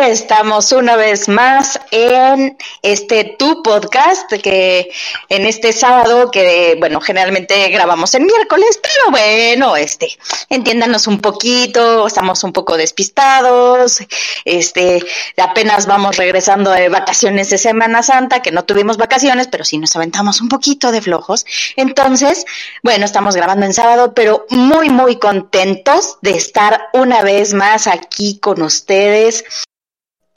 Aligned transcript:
estamos 0.00 0.72
una 0.72 0.96
vez 0.96 1.28
más 1.28 1.78
en 1.90 2.56
este 2.80 3.36
tu 3.38 3.62
podcast 3.62 4.32
que 4.32 4.90
en 5.28 5.44
este 5.44 5.72
sábado 5.72 6.30
que 6.30 6.76
bueno 6.78 7.00
generalmente 7.00 7.68
grabamos 7.68 8.14
el 8.14 8.24
miércoles 8.24 8.80
pero 8.82 9.10
bueno 9.10 9.76
este 9.76 10.08
entiéndanos 10.48 11.06
un 11.06 11.20
poquito 11.20 12.06
estamos 12.06 12.42
un 12.42 12.52
poco 12.52 12.76
despistados 12.76 14.02
este 14.46 15.04
apenas 15.36 15.86
vamos 15.86 16.16
regresando 16.16 16.70
de 16.70 16.88
vacaciones 16.88 17.50
de 17.50 17.58
Semana 17.58 18.02
Santa 18.02 18.40
que 18.40 18.50
no 18.50 18.64
tuvimos 18.64 18.96
vacaciones 18.96 19.48
pero 19.48 19.64
sí 19.64 19.76
nos 19.76 19.94
aventamos 19.94 20.40
un 20.40 20.48
poquito 20.48 20.90
de 20.90 21.02
flojos. 21.02 21.44
Entonces 21.76 22.46
bueno 22.82 23.04
estamos 23.04 23.36
grabando 23.36 23.66
en 23.66 23.74
sábado 23.74 24.14
pero 24.14 24.46
muy 24.48 24.88
muy 24.88 25.16
contentos 25.16 26.18
de 26.22 26.30
estar 26.30 26.88
una 26.94 27.22
vez 27.22 27.52
más 27.52 27.86
aquí 27.86 28.38
con 28.38 28.62
ustedes 28.62 29.44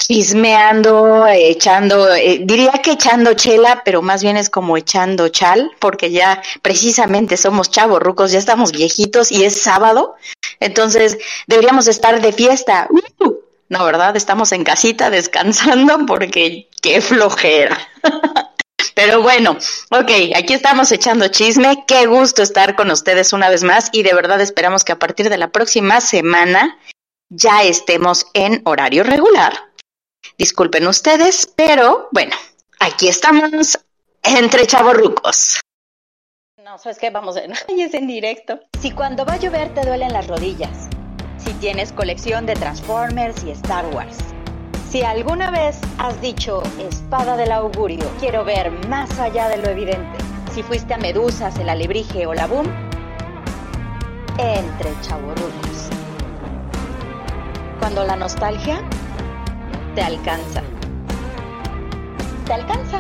chismeando, 0.08 1.26
echando, 1.28 2.14
eh, 2.14 2.42
diría 2.44 2.74
que 2.74 2.92
echando 2.92 3.34
chela, 3.34 3.82
pero 3.84 4.04
más 4.04 4.22
bien 4.22 4.38
es 4.38 4.52
como 4.52 4.78
echando 4.78 5.30
chal, 5.30 5.72
porque 5.80 6.12
ya 6.12 6.44
precisamente 6.62 7.38
somos 7.38 7.72
chavos 7.72 8.00
rucos, 8.00 8.32
ya 8.32 8.38
estamos 8.38 8.72
viejitos 8.72 9.32
y 9.32 9.46
es 9.46 9.60
sábado, 9.60 10.16
entonces 10.60 11.18
deberíamos 11.48 11.88
estar 11.88 12.22
de 12.22 12.32
fiesta. 12.34 12.88
Uh, 12.92 13.34
no, 13.68 13.84
¿verdad? 13.84 14.16
Estamos 14.16 14.52
en 14.52 14.64
casita 14.64 15.10
descansando 15.10 16.06
porque 16.06 16.70
qué 16.82 17.02
flojera. 17.02 17.78
Pero 18.94 19.24
bueno, 19.24 19.58
ok, 19.90 20.12
aquí 20.36 20.54
estamos 20.54 20.92
echando 20.92 21.28
chisme. 21.30 21.84
Qué 21.88 22.06
gusto 22.06 22.44
estar 22.44 22.76
con 22.76 22.92
ustedes 22.92 23.34
una 23.34 23.50
vez 23.50 23.64
más 23.64 23.90
y 23.92 24.04
de 24.04 24.14
verdad 24.14 24.40
esperamos 24.40 24.84
que 24.84 24.94
a 24.94 25.00
partir 25.00 25.30
de 25.30 25.38
la 25.38 25.50
próxima 25.50 26.00
semana 26.00 26.78
ya 27.30 27.64
estemos 27.64 28.28
en 28.34 28.62
horario 28.66 29.04
regular 29.04 29.75
Disculpen 30.38 30.88
ustedes, 30.88 31.52
pero 31.56 32.10
bueno, 32.12 32.36
aquí 32.80 33.08
estamos 33.08 33.80
entre 34.24 34.68
chavorrucos. 34.68 35.62
No, 36.64 36.78
¿sabes 36.80 36.98
qué? 36.98 37.12
Vamos 37.12 37.38
a 37.38 37.42
es 37.68 37.94
en 37.94 38.08
directo. 38.08 38.60
Si 38.82 38.92
cuando 38.92 39.26
va 39.26 39.34
a 39.34 39.38
llover 39.38 39.74
te 39.74 39.86
duelen 39.86 40.14
las 40.14 40.28
rodillas. 40.28 40.90
Si 41.38 41.54
tienes 41.54 41.92
colección 41.92 42.46
de 42.46 42.56
Transformers 42.56 43.44
y 43.44 43.52
Star 43.52 43.86
Wars. 43.94 44.18
Si 44.90 45.04
alguna 45.04 45.52
vez 45.52 45.78
has 46.00 46.20
dicho 46.22 46.64
espada 46.80 47.38
del 47.38 47.52
augurio, 47.52 48.10
quiero 48.20 48.44
ver 48.46 48.72
más 48.88 49.20
allá 49.20 49.50
de 49.50 49.58
lo 49.58 49.70
evidente. 49.70 50.18
Si 50.54 50.64
fuiste 50.64 50.94
a 50.94 50.98
Medusas, 50.98 51.58
el 51.60 51.70
alebrije 51.70 52.26
o 52.26 52.34
la 52.34 52.48
boom, 52.48 52.66
entre 54.38 54.90
chavorrucos. 55.02 55.90
Cuando 57.80 58.06
la 58.06 58.16
nostalgia 58.16 58.82
te 59.96 60.02
alcanza. 60.02 60.62
Te 62.46 62.54
alcanza. 62.54 63.00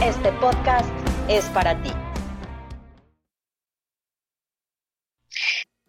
Este 0.00 0.30
podcast 0.34 0.88
es 1.28 1.44
para 1.46 1.82
ti. 1.82 1.92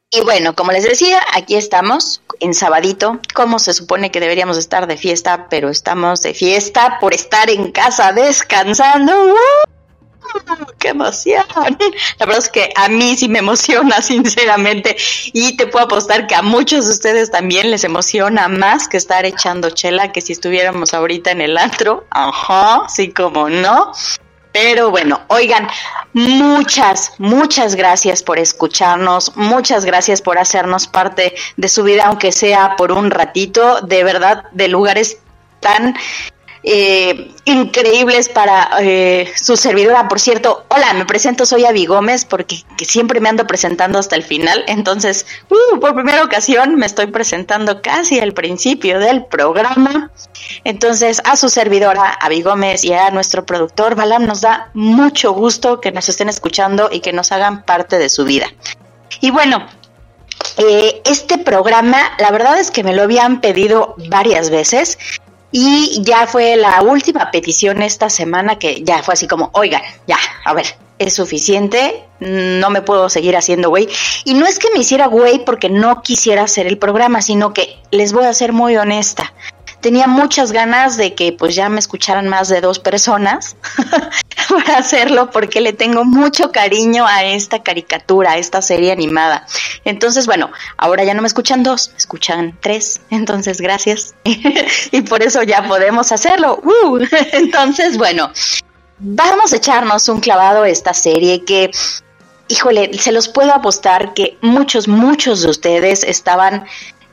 Y 0.10 0.22
bueno, 0.22 0.56
como 0.56 0.72
les 0.72 0.84
decía, 0.86 1.20
aquí 1.36 1.56
estamos 1.56 2.24
en 2.40 2.56
sabadito, 2.56 3.20
como 3.36 3.60
se 3.60 3.74
supone 3.74 4.10
que 4.10 4.20
deberíamos 4.20 4.58
estar 4.58 4.88
de 4.88 4.98
fiesta, 4.98 5.48
pero 5.50 5.70
estamos 5.70 6.24
de 6.24 6.34
fiesta 6.34 6.98
por 7.00 7.14
estar 7.14 7.52
en 7.52 7.72
casa 7.72 8.12
descansando. 8.12 9.14
¡Qué 10.80 10.90
emoción! 10.90 11.44
La 12.20 12.26
verdad 12.26 12.44
es 12.44 12.50
que 12.50 12.72
a 12.76 12.88
mí 12.90 13.16
sí 13.16 13.28
me 13.30 13.40
emociona, 13.40 14.02
sinceramente, 14.02 14.96
y 15.34 15.58
te 15.58 15.68
puedo 15.68 15.86
apostar 15.86 16.28
que 16.28 16.36
a 16.36 16.42
muchos 16.42 16.86
de 16.86 16.92
ustedes 16.94 17.32
también 17.32 17.72
les 17.72 17.84
emociona 17.84 18.48
más 18.48 18.88
que 18.88 18.98
estar 18.98 19.26
echando 19.26 19.70
chela 19.70 20.12
que 20.12 20.22
si 20.22 20.34
estuviéramos 20.34 20.94
ahorita 20.94 21.32
en 21.32 21.42
el 21.42 21.58
antro. 21.58 22.06
Ajá, 22.12 22.88
sí, 22.88 23.12
como 23.12 23.50
no. 23.50 23.92
Pero 24.52 24.90
bueno, 24.90 25.22
oigan, 25.28 25.68
muchas, 26.14 27.12
muchas 27.20 27.76
gracias 27.76 28.24
por 28.24 28.40
escucharnos, 28.40 29.36
muchas 29.36 29.86
gracias 29.86 30.22
por 30.22 30.40
hacernos 30.40 30.88
parte 30.88 31.36
de 31.58 31.70
su 31.70 31.84
vida, 31.84 32.06
aunque 32.08 32.32
sea 32.32 32.76
por 32.76 32.92
un 32.92 33.12
ratito, 33.12 33.82
de 33.82 34.04
verdad, 34.04 34.46
de 34.54 34.68
lugares 34.68 35.20
tan 35.60 35.96
eh, 36.64 37.32
increíbles 37.46 38.30
para 38.30 38.70
eh, 38.80 39.32
su 39.36 39.58
servidora. 39.58 40.08
Por 40.08 40.20
cierto, 40.20 40.66
hola, 40.70 40.94
me 40.94 41.06
presento, 41.06 41.46
soy 41.46 41.66
Avi 41.66 41.86
Gómez, 41.86 42.26
porque 42.26 42.64
siempre 42.80 43.20
me 43.20 43.30
ando 43.30 43.48
presentando 43.48 44.00
hasta 44.00 44.16
el 44.16 44.24
final. 44.24 44.64
Entonces, 44.68 45.26
uh, 45.50 45.80
por 45.80 45.94
primera 45.94 46.24
ocasión 46.24 46.76
me 46.76 46.86
estoy 46.86 47.08
presentando 47.08 47.82
casi 47.82 48.20
al 48.20 48.34
principio 48.34 49.00
del 49.00 49.26
programa. 49.26 50.12
Entonces, 50.64 51.22
a 51.26 51.36
su 51.36 51.50
servidora, 51.50 52.12
Avi 52.22 52.42
Gómez, 52.42 52.84
y 52.84 52.94
a 52.94 53.10
nuestro 53.12 53.46
productor, 53.46 53.96
Balam, 53.96 54.26
nos 54.26 54.42
da 54.42 54.70
mucho 54.74 55.34
gusto 55.34 55.80
que 55.82 55.92
nos 55.92 56.10
estén 56.10 56.30
escuchando 56.30 56.90
y 56.92 57.00
que 57.00 57.14
nos 57.14 57.32
hagan 57.32 57.64
parte 57.64 57.98
de 57.98 58.10
su 58.10 58.26
vida. 58.26 58.48
Y 59.22 59.32
bueno, 59.32 59.66
eh, 60.58 61.02
este 61.06 61.38
programa, 61.38 61.98
la 62.20 62.32
verdad 62.32 62.60
es 62.60 62.72
que 62.72 62.84
me 62.84 62.94
lo 62.94 63.04
habían 63.04 63.42
pedido 63.42 63.96
varias 64.10 64.50
veces 64.50 64.98
y 65.52 66.02
ya 66.04 66.28
fue 66.28 66.56
la 66.56 66.82
última 66.82 67.32
petición 67.32 67.82
esta 67.82 68.10
semana 68.10 68.60
que 68.60 68.84
ya 68.84 69.02
fue 69.04 69.14
así 69.14 69.28
como, 69.28 69.50
oigan, 69.54 69.82
ya, 70.06 70.18
a 70.44 70.54
ver, 70.54 70.66
es 71.00 71.14
suficiente, 71.14 72.04
no 72.20 72.70
me 72.70 72.82
puedo 72.82 73.10
seguir 73.10 73.38
haciendo 73.38 73.70
güey. 73.70 73.88
Y 74.26 74.34
no 74.34 74.46
es 74.46 74.60
que 74.60 74.70
me 74.72 74.80
hiciera 74.80 75.08
güey 75.08 75.46
porque 75.46 75.70
no 75.70 76.02
quisiera 76.02 76.44
hacer 76.44 76.68
el 76.68 76.78
programa, 76.78 77.22
sino 77.22 77.54
que 77.54 77.78
les 77.92 78.14
voy 78.14 78.26
a 78.26 78.34
ser 78.34 78.54
muy 78.54 78.76
honesta 78.78 79.34
tenía 79.82 80.08
muchas 80.08 80.52
ganas 80.52 80.98
de 80.98 81.14
que 81.14 81.34
pues 81.34 81.56
ya 81.56 81.70
me 81.70 81.80
escucharan 81.80 82.28
más 82.28 82.50
de 82.50 82.62
dos 82.62 82.80
personas 82.80 83.56
para 84.50 84.78
hacerlo 84.78 85.30
porque 85.32 85.62
le 85.62 85.74
tengo 85.74 86.04
mucho 86.04 86.52
cariño 86.52 87.06
a 87.06 87.24
esta 87.24 87.64
caricatura, 87.64 88.32
a 88.32 88.38
esta 88.38 88.62
serie 88.62 88.92
animada. 88.92 89.46
Entonces, 89.86 90.26
bueno, 90.26 90.52
ahora 90.78 91.04
ya 91.04 91.14
no 91.14 91.22
me 91.22 91.28
escuchan 91.28 91.64
dos, 91.64 91.90
me 91.92 91.98
escuchan 91.98 92.58
tres. 92.62 93.02
Entonces, 93.10 93.62
gracias. 93.62 94.16
y 94.92 95.02
por 95.02 95.24
eso 95.24 95.44
ya 95.44 95.68
podemos 95.68 96.12
hacerlo. 96.12 96.60
Uh, 96.64 97.00
entonces, 97.34 97.98
bueno, 97.98 98.32
vamos 99.00 99.54
a 99.54 99.58
echarnos 99.58 100.10
un 100.10 100.20
clavado 100.20 100.64
a 100.64 100.70
esta 100.70 100.94
serie 100.94 101.44
que 101.44 101.72
híjole, 102.50 102.98
se 102.98 103.12
los 103.12 103.28
puedo 103.28 103.54
apostar 103.54 104.14
que 104.14 104.38
muchos, 104.42 104.88
muchos 104.88 105.42
de 105.42 105.50
ustedes 105.50 106.04
estaban 106.04 106.66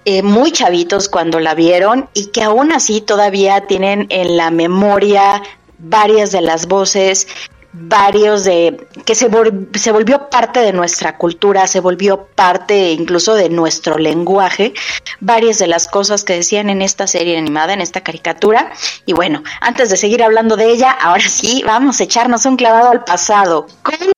eh, 0.04 0.22
muy 0.22 0.52
chavitos 0.52 1.08
cuando 1.08 1.40
la 1.40 1.54
vieron 1.54 2.08
y 2.14 2.26
que 2.26 2.42
aún 2.42 2.72
así 2.72 3.00
todavía 3.00 3.66
tienen 3.66 4.06
en 4.10 4.36
la 4.36 4.50
memoria 4.50 5.42
varias 5.78 6.32
de 6.32 6.40
las 6.40 6.66
voces, 6.66 7.26
varios 7.72 8.44
de 8.44 8.86
que 9.04 9.14
se, 9.14 9.28
se 9.74 9.92
volvió 9.92 10.30
parte 10.30 10.60
de 10.60 10.72
nuestra 10.72 11.18
cultura, 11.18 11.66
se 11.66 11.80
volvió 11.80 12.26
parte 12.34 12.92
incluso 12.92 13.34
de 13.34 13.48
nuestro 13.48 13.98
lenguaje, 13.98 14.74
varias 15.20 15.58
de 15.58 15.66
las 15.66 15.88
cosas 15.88 16.22
que 16.22 16.34
decían 16.34 16.70
en 16.70 16.82
esta 16.82 17.06
serie 17.06 17.36
animada, 17.36 17.72
en 17.72 17.80
esta 17.80 18.02
caricatura. 18.02 18.72
Y 19.06 19.12
bueno, 19.12 19.42
antes 19.60 19.90
de 19.90 19.96
seguir 19.96 20.22
hablando 20.22 20.56
de 20.56 20.70
ella, 20.70 20.92
ahora 20.92 21.28
sí, 21.28 21.62
vamos 21.66 22.00
a 22.00 22.04
echarnos 22.04 22.46
un 22.46 22.56
clavado 22.56 22.90
al 22.90 23.04
pasado 23.04 23.66
con 23.82 24.12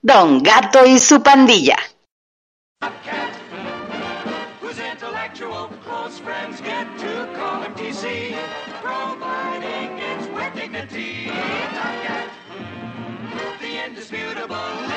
Don 0.00 0.42
Gato 0.42 0.86
y 0.86 0.98
su 0.98 1.22
pandilla. 1.22 1.76
Bueno, 14.52 14.91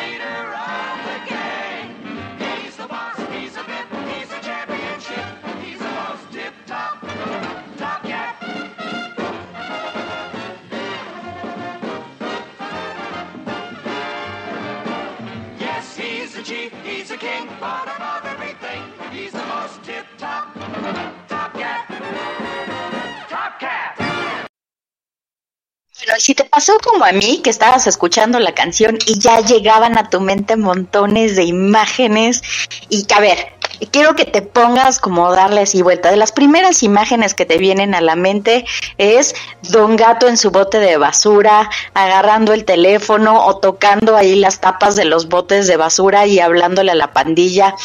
si 26.26 26.34
te 26.34 26.44
pasó 26.44 26.80
como 26.84 27.06
a 27.06 27.12
mí, 27.12 27.42
que 27.44 27.52
estabas 27.52 27.86
escuchando 27.86 28.40
la 28.40 28.56
canción 28.56 28.98
y 29.06 29.20
ya 29.20 29.42
llegaban 29.42 29.96
a 29.96 30.10
tu 30.10 30.20
mente 30.22 30.56
montones 30.56 31.36
de 31.36 31.44
imágenes 31.44 32.42
y 32.90 33.06
que, 33.06 33.14
a 33.14 33.20
ver, 33.20 33.54
quiero 33.92 34.16
que 34.16 34.26
te 34.26 34.42
pongas 34.42 35.00
como 35.00 35.32
darle 35.32 35.62
así 35.62 35.82
vuelta. 35.82 36.12
De 36.12 36.18
las 36.18 36.32
primeras 36.32 36.84
imágenes 36.84 37.34
que 37.34 37.46
te 37.46 37.58
vienen 37.58 37.96
a 37.96 38.02
la 38.02 38.16
mente 38.16 38.66
es 38.98 39.36
Don 39.70 39.96
Gato 39.96 40.28
en 40.28 40.38
su 40.38 40.52
bote 40.52 40.80
de 40.80 40.98
basura, 40.98 41.70
agarrando 41.94 42.54
el 42.54 42.66
teléfono 42.66 43.46
o 43.46 43.58
tocando 43.58 44.16
ahí 44.16 44.36
las 44.36 44.60
tapas 44.60 44.96
de 44.96 45.06
los 45.06 45.28
botes 45.28 45.68
de 45.68 45.78
basura 45.78 46.26
y 46.26 46.40
hablándole 46.40 46.92
a 46.92 46.96
la 46.96 47.14
pandilla, 47.14 47.76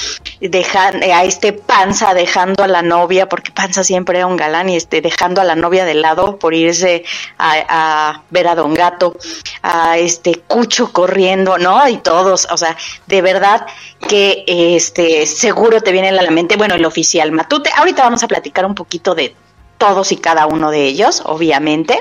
dejando 0.41 1.07
a 1.13 1.25
este 1.25 1.53
Panza 1.53 2.15
dejando 2.15 2.65
a 2.65 2.69
la 2.69 2.83
novia, 2.83 3.29
porque 3.29 3.53
Panza 3.53 3.85
siempre 3.85 4.19
era 4.19 4.27
un 4.27 4.37
galán 4.37 4.69
y 4.69 4.77
este 4.77 5.01
dejando 5.01 5.41
a 5.41 5.45
la 5.45 5.55
novia 5.55 5.85
de 5.85 5.95
lado 5.95 6.39
por 6.39 6.55
irse 6.55 7.05
a, 7.39 7.55
a 7.69 8.23
ver 8.31 8.49
a 8.49 8.55
Don 8.55 8.75
Gato, 8.75 9.17
a 9.63 9.99
este 9.99 10.41
Cucho 10.47 10.93
corriendo, 10.93 11.59
¿no? 11.59 11.87
Y 11.89 11.99
todos, 11.99 12.49
o 12.51 12.57
sea, 12.57 12.77
de 13.07 13.23
verdad 13.23 13.67
que 14.09 14.45
este 14.47 15.27
seguro 15.27 15.80
te 15.81 15.93
viene 15.93 16.09
a 16.09 16.12
la 16.12 16.31
mente, 16.31 16.56
bueno, 16.56 16.75
el 16.75 16.85
oficial 16.85 17.32
Matute. 17.32 17.71
Ahorita 17.77 18.03
vamos 18.03 18.23
a 18.23 18.29
platicar 18.29 18.65
un 18.67 18.75
poquito 18.75 19.15
de 19.15 19.35
todos 19.79 20.12
y 20.12 20.17
cada 20.17 20.47
uno 20.47 20.71
de 20.71 20.85
ellos, 20.85 21.23
obviamente. 21.25 21.99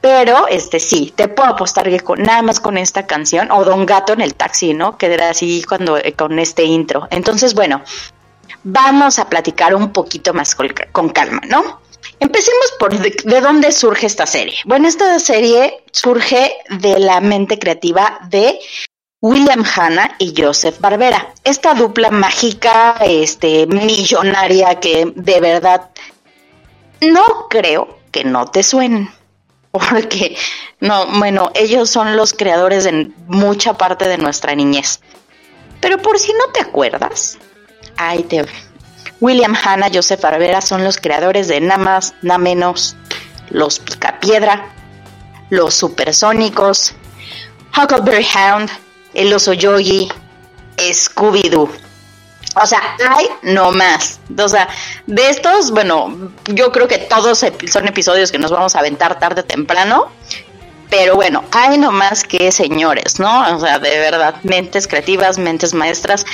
Pero 0.00 0.48
este 0.48 0.80
sí, 0.80 1.12
te 1.14 1.28
puedo 1.28 1.50
apostar 1.50 1.88
que 1.88 2.00
con, 2.00 2.22
nada 2.22 2.42
más 2.42 2.58
con 2.58 2.76
esta 2.76 3.06
canción, 3.06 3.50
o 3.52 3.64
Don 3.64 3.86
Gato 3.86 4.12
en 4.12 4.20
el 4.20 4.34
taxi, 4.34 4.74
¿no? 4.74 4.98
Quedará 4.98 5.30
así 5.30 5.62
cuando 5.62 5.96
eh, 5.96 6.12
con 6.14 6.38
este 6.38 6.64
intro. 6.64 7.06
Entonces, 7.10 7.54
bueno, 7.54 7.82
vamos 8.64 9.18
a 9.20 9.28
platicar 9.28 9.74
un 9.74 9.92
poquito 9.92 10.34
más 10.34 10.56
con, 10.56 10.68
con 10.90 11.10
calma, 11.10 11.40
¿no? 11.46 11.80
Empecemos 12.18 12.72
por 12.78 12.96
de, 12.98 13.40
dónde 13.40 13.72
surge 13.72 14.06
esta 14.06 14.26
serie. 14.26 14.54
Bueno, 14.64 14.88
esta 14.88 15.18
serie 15.18 15.84
surge 15.92 16.52
de 16.70 16.98
la 16.98 17.20
mente 17.20 17.58
creativa 17.58 18.20
de 18.28 18.58
William 19.22 19.64
Hanna 19.64 20.16
y 20.18 20.34
Joseph 20.36 20.80
Barbera. 20.80 21.32
Esta 21.44 21.74
dupla 21.74 22.10
mágica, 22.10 22.96
este, 23.02 23.68
millonaria 23.68 24.80
que 24.80 25.12
de 25.14 25.40
verdad 25.40 25.90
no 27.00 27.46
creo 27.48 28.00
que 28.10 28.24
no 28.24 28.46
te 28.46 28.64
suenen. 28.64 29.08
Porque, 29.70 30.36
no, 30.80 31.06
bueno, 31.18 31.52
ellos 31.54 31.88
son 31.88 32.16
los 32.16 32.32
creadores 32.32 32.82
de 32.82 33.12
mucha 33.28 33.74
parte 33.74 34.08
de 34.08 34.18
nuestra 34.18 34.56
niñez. 34.56 35.00
Pero 35.80 35.98
por 35.98 36.18
si 36.18 36.32
no 36.32 36.52
te 36.52 36.60
acuerdas, 36.60 37.38
ahí 37.96 38.24
te 38.24 38.44
William 39.20 39.54
Hanna, 39.54 39.86
Joseph 39.92 40.20
Barbera 40.20 40.60
son 40.60 40.82
los 40.82 40.96
creadores 40.96 41.46
de 41.46 41.60
nada 41.60 41.78
más, 41.78 42.14
nada 42.22 42.38
menos, 42.38 42.96
los 43.50 43.78
Picapiedra, 43.78 44.74
los 45.48 45.74
Supersónicos, 45.74 46.94
Huckleberry 47.76 48.26
Hound, 48.34 48.68
el 49.14 49.32
oso 49.32 49.52
yogi, 49.52 50.08
Scooby-Doo. 50.76 51.68
O 52.54 52.66
sea, 52.66 52.96
hay 53.08 53.28
no 53.42 53.72
más. 53.72 54.20
O 54.38 54.48
sea, 54.48 54.68
de 55.06 55.30
estos, 55.30 55.70
bueno, 55.70 56.32
yo 56.46 56.70
creo 56.70 56.86
que 56.86 56.98
todos 56.98 57.44
son 57.70 57.88
episodios 57.88 58.30
que 58.30 58.38
nos 58.38 58.50
vamos 58.50 58.76
a 58.76 58.80
aventar 58.80 59.18
tarde 59.18 59.40
o 59.40 59.44
temprano. 59.44 60.08
Pero 60.90 61.14
bueno, 61.14 61.42
hay 61.52 61.78
no 61.78 61.90
más 61.90 62.22
que 62.22 62.52
señores, 62.52 63.18
¿no? 63.18 63.56
O 63.56 63.60
sea, 63.60 63.78
de 63.78 63.98
verdad, 63.98 64.34
mentes 64.42 64.86
creativas, 64.86 65.38
mentes 65.38 65.72
maestras 65.72 66.26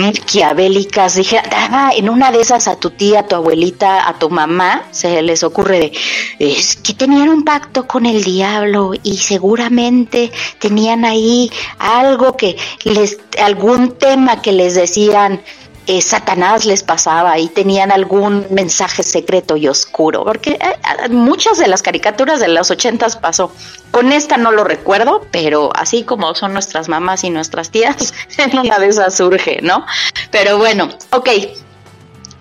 maquiavélicas. 0.00 1.14
Dije, 1.16 1.40
ah, 1.52 1.92
en 1.94 2.08
una 2.08 2.32
de 2.32 2.40
esas 2.40 2.68
a 2.68 2.76
tu 2.76 2.90
tía, 2.90 3.20
a 3.20 3.26
tu 3.26 3.36
abuelita, 3.36 4.08
a 4.08 4.18
tu 4.18 4.30
mamá, 4.30 4.84
se 4.90 5.22
les 5.22 5.42
ocurre 5.42 5.78
de, 5.78 5.92
es 6.38 6.76
que 6.76 6.94
tenían 6.94 7.28
un 7.28 7.44
pacto 7.44 7.86
con 7.86 8.06
el 8.06 8.24
diablo 8.24 8.92
y 9.02 9.18
seguramente 9.18 10.32
tenían 10.58 11.04
ahí 11.04 11.50
algo 11.78 12.36
que 12.36 12.56
les, 12.84 13.18
algún 13.42 13.92
tema 13.92 14.42
que 14.42 14.52
les 14.52 14.74
decían, 14.74 15.42
eh, 15.86 16.02
Satanás 16.02 16.66
les 16.66 16.82
pasaba 16.82 17.38
y 17.38 17.48
tenían 17.48 17.90
algún 17.90 18.46
mensaje 18.50 19.02
secreto 19.02 19.56
y 19.56 19.68
oscuro, 19.68 20.24
porque 20.24 20.52
eh, 20.52 21.08
muchas 21.08 21.58
de 21.58 21.66
las 21.66 21.82
caricaturas 21.82 22.40
de 22.40 22.48
los 22.48 22.70
ochentas 22.70 23.16
pasó. 23.16 23.52
Con 23.90 24.12
esta 24.12 24.36
no 24.36 24.52
lo 24.52 24.62
recuerdo, 24.64 25.26
pero 25.30 25.70
así 25.74 26.04
como 26.04 26.34
son 26.34 26.52
nuestras 26.52 26.88
mamás 26.88 27.24
y 27.24 27.30
nuestras 27.30 27.70
tías, 27.70 28.14
en 28.38 28.58
una 28.58 28.78
de 28.78 28.88
esas 28.88 29.16
surge, 29.16 29.60
¿no? 29.62 29.84
Pero 30.30 30.58
bueno, 30.58 30.90
ok, 31.12 31.28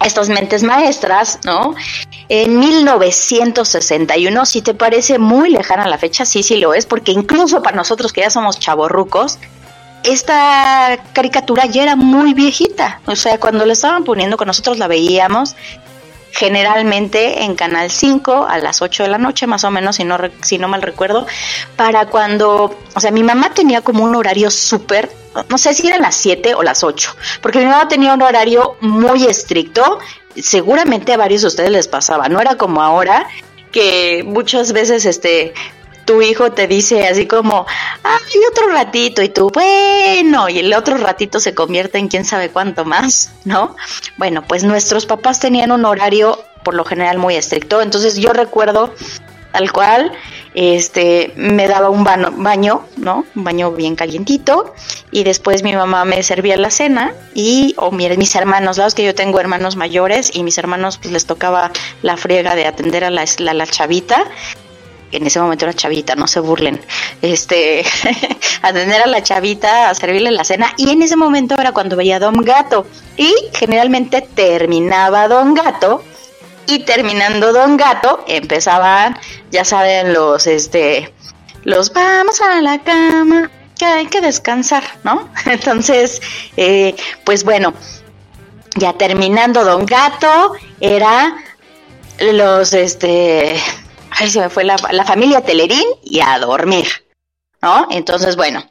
estas 0.03 0.30
mentes 0.30 0.63
maestras, 0.63 1.39
¿no? 1.44 1.75
En 2.30 2.59
1961, 2.59 4.45
si 4.45 4.62
te 4.62 4.74
parece 4.74 5.18
muy 5.18 5.50
lejana 5.50 5.88
la 5.88 5.97
fecha, 5.97 6.25
sí, 6.25 6.44
sí 6.44 6.57
lo 6.57 6.74
es, 6.74 6.85
porque 6.85 7.12
incluso 7.12 7.62
para 7.63 7.75
nosotros 7.75 8.13
que 8.13 8.21
ya 8.21 8.30
somos 8.30 8.59
chavorrucos, 8.59 9.39
esta 10.04 10.98
caricatura 11.13 11.66
ya 11.66 11.84
era 11.84 11.96
muy 11.96 12.34
viejita. 12.34 13.01
O 13.06 13.16
sea, 13.16 13.40
cuando 13.40 13.66
la 13.66 13.74
estaban 13.74 14.04
poniendo, 14.04 14.38
con 14.38 14.48
nosotros 14.48 14.78
la 14.78 14.88
veíamos 14.88 15.56
generalmente 16.31 17.44
en 17.44 17.56
Canal 17.56 17.90
5 17.90 18.48
a 18.48 18.60
las 18.60 18.81
8 18.81 19.04
de 19.04 19.10
la 19.10 19.18
noche, 19.18 19.48
más 19.48 19.63
o 19.63 19.72
menos, 19.72 19.96
si 19.96 20.04
no, 20.04 20.18
si 20.42 20.57
no 20.57 20.68
mal 20.68 20.81
recuerdo, 20.81 21.25
para 21.75 22.06
cuando, 22.06 22.78
o 22.96 23.00
sea, 23.00 23.12
mi 23.12 23.24
mamá 23.24 23.54
tenía 23.54 23.81
como 23.81 24.04
un 24.04 24.16
horario 24.16 24.51
súper, 24.51 25.12
no 25.50 25.57
sé 25.57 25.74
si 25.74 25.88
eran 25.88 26.02
las 26.02 26.16
7 26.16 26.54
o 26.56 26.63
las 26.63 26.84
8, 26.84 27.16
porque 27.42 27.60
mi 27.60 27.66
mamá 27.66 27.88
tenía 27.88 28.13
un 28.13 28.22
horario 28.22 28.78
muy 28.81 29.25
estricto, 29.25 30.00
seguramente 30.36 31.13
a 31.13 31.18
varios 31.18 31.42
de 31.42 31.48
ustedes 31.48 31.72
les 31.72 31.88
pasaba, 31.88 32.30
no 32.30 32.40
era 32.40 32.56
como 32.56 32.81
ahora 32.81 33.28
que 33.72 34.24
muchas 34.25 34.72
veces 34.72 35.06
este 35.06 35.54
tu 36.09 36.23
hijo 36.23 36.51
te 36.51 36.65
dice 36.65 37.07
así 37.07 37.27
como, 37.27 37.67
ay, 38.01 38.39
otro 38.50 38.69
ratito, 38.69 39.21
y 39.21 39.29
tú, 39.29 39.51
bueno, 39.53 40.50
y 40.50 40.57
el 40.57 40.73
otro 40.73 40.97
ratito 40.97 41.39
se 41.39 41.53
convierte 41.53 42.00
en 42.00 42.07
quién 42.07 42.25
sabe 42.25 42.50
cuánto 42.50 42.83
más, 42.83 43.31
¿no? 43.45 43.75
Bueno, 44.17 44.44
pues 44.47 44.63
nuestros 44.63 45.06
papás 45.06 45.39
tenían 45.39 45.71
un 45.71 45.85
horario 45.85 46.44
por 46.63 46.73
lo 46.73 46.83
general 46.83 47.19
muy 47.19 47.35
estricto, 47.35 47.83
entonces 47.83 48.15
yo 48.17 48.33
recuerdo 48.33 48.91
tal 49.51 49.71
cual, 49.71 50.11
este, 50.56 51.31
me 51.35 51.67
daba 51.67 51.91
un 51.91 52.03
baño, 52.03 52.85
¿no? 52.97 53.25
Un 53.35 53.44
baño 53.44 53.71
bien 53.71 53.95
calientito 53.95 54.73
y 55.11 55.23
después 55.23 55.61
mi 55.61 55.75
mamá 55.75 56.06
me 56.06 56.23
servía 56.23 56.57
la 56.57 56.71
cena 56.71 57.13
y, 57.35 57.75
o 57.77 57.91
mire, 57.91 58.17
mis 58.17 58.33
hermanos, 58.35 58.77
sabes 58.77 58.95
que 58.95 59.03
yo 59.03 59.13
tengo 59.13 59.39
hermanos 59.39 59.75
mayores 59.75 60.31
y 60.33 60.41
mis 60.41 60.57
hermanos 60.57 60.97
pues 60.97 61.13
les 61.13 61.27
tocaba 61.27 61.71
la 62.01 62.17
friega 62.17 62.56
de 62.56 62.65
atender 62.65 63.03
a 63.03 63.11
la, 63.11 63.25
la, 63.38 63.53
la 63.53 63.67
chavita 63.67 64.25
en 65.11 65.25
ese 65.25 65.39
momento 65.39 65.65
era 65.65 65.73
chavita, 65.73 66.15
no 66.15 66.27
se 66.27 66.39
burlen, 66.39 66.79
este, 67.21 67.85
atender 68.61 69.01
a 69.01 69.07
la 69.07 69.23
chavita, 69.23 69.89
a 69.89 69.95
servirle 69.95 70.31
la 70.31 70.44
cena, 70.44 70.73
y 70.77 70.89
en 70.89 71.01
ese 71.01 71.15
momento 71.15 71.56
era 71.59 71.71
cuando 71.71 71.95
veía 71.95 72.19
Don 72.19 72.41
Gato, 72.41 72.85
y 73.17 73.33
generalmente 73.53 74.21
terminaba 74.21 75.27
Don 75.27 75.53
Gato, 75.53 76.03
y 76.67 76.79
terminando 76.79 77.51
Don 77.51 77.77
Gato, 77.77 78.23
empezaban, 78.27 79.17
ya 79.51 79.65
saben, 79.65 80.13
los, 80.13 80.45
este, 80.45 81.11
los 81.63 81.91
vamos 81.91 82.41
a 82.41 82.61
la 82.61 82.79
cama, 82.79 83.50
que 83.77 83.85
hay 83.85 84.06
que 84.07 84.21
descansar, 84.21 84.83
¿no? 85.03 85.29
Entonces, 85.45 86.21
eh, 86.57 86.95
pues 87.23 87.44
bueno, 87.44 87.73
ya 88.75 88.94
terminando 88.94 89.63
Don 89.65 89.85
Gato, 89.85 90.54
era 90.80 91.37
los, 92.19 92.73
este, 92.73 93.59
ay, 94.11 94.30
se 94.30 94.39
me 94.39 94.49
fue 94.49 94.63
la, 94.63 94.78
la 94.92 95.06
familia 95.06 95.42
Telerín 95.42 95.85
y 96.04 96.19
a 96.19 96.37
dormir, 96.39 96.87
¿no? 97.61 97.87
Entonces, 97.92 98.35
bueno, 98.35 98.63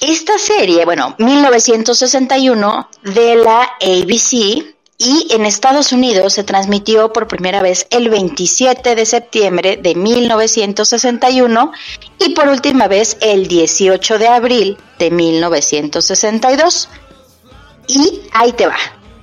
esta 0.00 0.38
serie, 0.38 0.84
bueno, 0.84 1.14
1961 1.18 2.88
de 3.04 3.36
la 3.36 3.62
ABC 3.80 4.72
y 5.04 5.26
en 5.30 5.46
Estados 5.46 5.92
Unidos 5.92 6.32
se 6.34 6.44
transmitió 6.44 7.12
por 7.12 7.26
primera 7.26 7.60
vez 7.60 7.86
el 7.90 8.08
27 8.08 8.94
de 8.94 9.04
septiembre 9.04 9.76
de 9.76 9.94
1961 9.94 11.72
y 12.18 12.30
por 12.30 12.48
última 12.48 12.86
vez 12.88 13.16
el 13.20 13.48
18 13.48 14.18
de 14.18 14.28
abril 14.28 14.78
de 14.98 15.10
1962. 15.10 16.88
Y 17.88 18.20
ahí 18.32 18.52
te 18.52 18.66
va. 18.66 18.76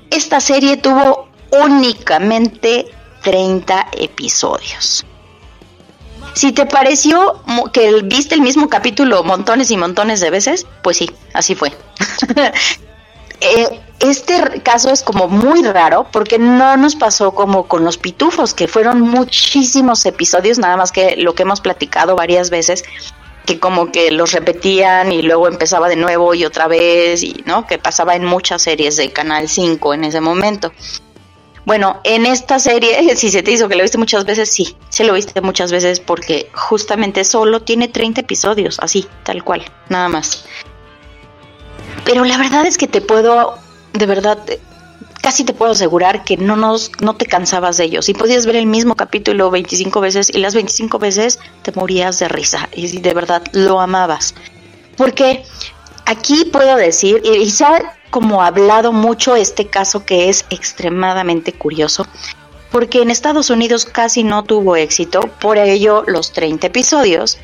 Esta 0.10 0.42
serie 0.42 0.78
tuvo 0.78 1.30
únicamente 1.52 2.92
30 3.22 3.90
episodios. 3.94 5.06
Si 6.34 6.52
te 6.52 6.66
pareció 6.66 7.42
que 7.74 8.02
viste 8.04 8.36
el 8.36 8.42
mismo 8.42 8.70
capítulo 8.70 9.24
montones 9.24 9.72
y 9.72 9.78
montones 9.78 10.20
de 10.20 10.30
veces, 10.30 10.66
pues 10.84 10.98
sí, 10.98 11.10
así 11.34 11.56
fue. 11.56 11.72
eh, 13.42 13.82
este 14.00 14.62
caso 14.62 14.90
es 14.92 15.04
como 15.04 15.28
muy 15.28 15.64
raro 15.64 16.08
porque 16.12 16.40
no 16.40 16.78
nos 16.78 16.96
pasó 16.96 17.34
como 17.34 17.68
con 17.68 17.84
los 17.84 17.98
pitufos, 17.98 18.54
que 18.54 18.68
fueron 18.68 19.02
muchísimos 19.02 20.06
episodios, 20.06 20.60
nada 20.60 20.78
más 20.78 20.92
que 20.92 21.18
lo 21.18 21.36
que 21.36 21.44
hemos 21.44 21.60
platicado 21.60 22.16
varias 22.16 22.50
veces, 22.50 22.86
que 23.46 23.60
como 23.60 23.92
que 23.92 24.12
los 24.12 24.32
repetían 24.32 25.12
y 25.12 25.22
luego 25.22 25.48
empezaba 25.48 25.90
de 25.90 25.96
nuevo 25.96 26.34
y 26.34 26.46
otra 26.46 26.68
vez, 26.68 27.24
y 27.24 27.44
no, 27.46 27.68
que 27.68 27.78
pasaba 27.78 28.16
en 28.16 28.24
muchas 28.24 28.62
series 28.62 28.96
de 28.96 29.12
Canal 29.12 29.50
5 29.50 29.94
en 29.94 30.06
ese 30.06 30.22
momento. 30.22 30.72
Bueno, 31.70 32.02
en 32.04 32.26
esta 32.26 32.58
serie, 32.58 33.16
si 33.16 33.30
se 33.30 33.44
te 33.44 33.52
hizo 33.52 33.70
que 33.70 33.76
lo 33.76 33.84
viste 33.84 34.00
muchas 34.00 34.26
veces, 34.26 34.50
sí, 34.50 34.76
se 34.90 35.04
lo 35.04 35.14
viste 35.14 35.40
muchas 35.40 35.72
veces 35.72 36.00
porque 36.00 36.50
justamente 36.52 37.24
solo 37.24 37.62
tiene 37.62 37.88
30 37.88 38.22
episodios, 38.22 38.80
así, 38.82 39.08
tal 39.22 39.44
cual, 39.44 39.64
nada 39.88 40.10
más. 40.10 40.46
Pero 42.06 42.26
la 42.26 42.40
verdad 42.40 42.66
es 42.66 42.76
que 42.76 42.88
te 42.88 43.02
puedo 43.02 43.60
de 43.94 44.06
verdad, 44.08 44.40
casi 45.22 45.44
te 45.44 45.54
puedo 45.54 45.74
asegurar 45.74 46.24
que 46.24 46.38
no, 46.38 46.56
nos, 46.56 46.90
no 47.02 47.16
te 47.16 47.28
cansabas 47.28 47.78
de 47.78 47.84
ellos. 47.84 48.10
Y 48.10 48.16
podías 48.16 48.48
ver 48.48 48.56
el 48.56 48.66
mismo 48.66 48.96
capítulo 48.96 49.52
25 49.52 50.02
veces 50.02 50.32
y 50.34 50.40
las 50.40 50.56
25 50.56 50.98
veces 50.98 51.38
te 51.62 51.72
morías 51.74 52.18
de 52.18 52.30
risa. 52.30 52.68
Y 52.74 52.98
de 52.98 53.14
verdad 53.14 53.44
lo 53.52 53.80
amabas. 53.80 54.34
Porque 54.98 55.44
aquí 56.10 56.46
puedo 56.46 56.76
decir, 56.76 57.22
y 57.24 57.50
se 57.52 57.64
ha 57.64 57.96
como 58.10 58.42
hablado 58.42 58.92
mucho 58.92 59.36
este 59.36 59.68
caso 59.68 60.06
que 60.06 60.28
es 60.28 60.44
extremadamente 60.50 61.54
curioso, 61.54 62.08
porque 62.72 63.04
en 63.04 63.12
Estados 63.12 63.52
Unidos 63.52 63.86
casi 63.86 64.24
no 64.24 64.44
tuvo 64.44 64.76
éxito, 64.76 65.22
por 65.40 65.60
ello 65.60 66.04
los 66.08 66.32
30 66.34 66.66
episodios, 66.66 67.38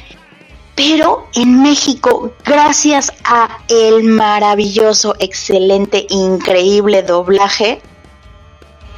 pero 0.76 1.28
en 1.36 1.62
México, 1.62 2.34
gracias 2.44 3.14
a 3.24 3.60
el 3.70 4.04
maravilloso, 4.04 5.16
excelente, 5.20 6.08
increíble 6.10 7.04
doblaje, 7.04 7.84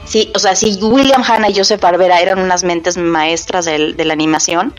sí, 0.06 0.32
o 0.34 0.40
sea, 0.40 0.56
si 0.56 0.76
William 0.82 1.24
Hanna 1.28 1.50
y 1.50 1.56
Joseph 1.56 1.82
Barbera 1.82 2.22
eran 2.22 2.40
unas 2.40 2.64
mentes 2.64 2.96
maestras 2.96 3.66
de 3.66 4.06
la 4.06 4.14
animación, 4.14 4.74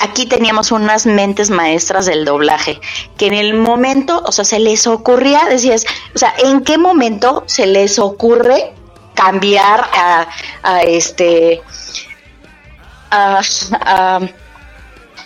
aquí 0.00 0.26
teníamos 0.26 0.72
unas 0.72 1.06
mentes 1.06 1.50
maestras 1.50 2.06
del 2.06 2.24
doblaje, 2.24 2.80
que 3.16 3.26
en 3.26 3.34
el 3.34 3.54
momento, 3.54 4.22
o 4.26 4.32
sea, 4.32 4.44
se 4.44 4.58
les 4.58 4.86
ocurría, 4.86 5.44
decías, 5.48 5.84
o 6.14 6.18
sea, 6.18 6.34
¿en 6.38 6.62
qué 6.62 6.78
momento 6.78 7.44
se 7.46 7.66
les 7.66 7.98
ocurre 7.98 8.72
cambiar 9.14 9.88
a, 9.94 10.26
a 10.62 10.80
este... 10.82 11.62
A, 13.14 13.42
a, 13.72 14.20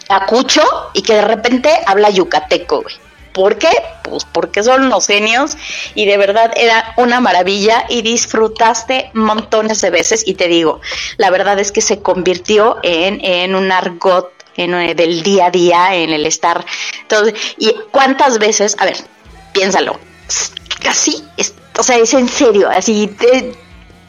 a 0.08 0.26
Cucho 0.26 0.62
y 0.92 1.02
que 1.02 1.14
de 1.14 1.22
repente 1.22 1.70
habla 1.86 2.10
yucateco, 2.10 2.82
güey. 2.82 2.94
¿Por 3.36 3.58
qué? 3.58 3.68
Pues 4.02 4.24
porque 4.24 4.62
son 4.62 4.88
los 4.88 5.06
genios 5.08 5.58
y 5.94 6.06
de 6.06 6.16
verdad 6.16 6.54
era 6.56 6.94
una 6.96 7.20
maravilla 7.20 7.84
y 7.86 8.00
disfrutaste 8.00 9.10
montones 9.12 9.82
de 9.82 9.90
veces 9.90 10.22
y 10.26 10.36
te 10.36 10.48
digo, 10.48 10.80
la 11.18 11.28
verdad 11.28 11.58
es 11.58 11.70
que 11.70 11.82
se 11.82 12.00
convirtió 12.00 12.78
en, 12.82 13.22
en 13.22 13.54
un 13.54 13.70
argot 13.70 14.32
en, 14.56 14.72
eh, 14.72 14.94
del 14.94 15.22
día 15.22 15.48
a 15.48 15.50
día, 15.50 15.94
en 15.94 16.14
el 16.14 16.24
estar. 16.24 16.64
Todo, 17.08 17.30
y 17.58 17.74
cuántas 17.90 18.38
veces, 18.38 18.74
a 18.78 18.86
ver, 18.86 18.96
piénsalo, 19.52 20.00
casi, 20.82 21.22
o 21.78 21.82
sea, 21.82 21.98
es 21.98 22.14
en 22.14 22.30
serio, 22.30 22.70
así, 22.70 23.14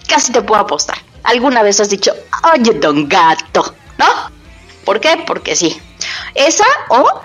casi 0.08 0.32
te 0.32 0.42
puedo 0.42 0.62
apostar. 0.62 1.00
Alguna 1.24 1.64
vez 1.64 1.82
has 1.82 1.90
dicho, 1.90 2.14
oye, 2.54 2.76
don 2.76 3.10
gato, 3.10 3.76
¿no? 3.98 4.06
¿Por 4.86 5.02
qué? 5.02 5.22
Porque 5.28 5.54
sí. 5.54 5.78
Esa 6.34 6.64
o, 6.88 7.22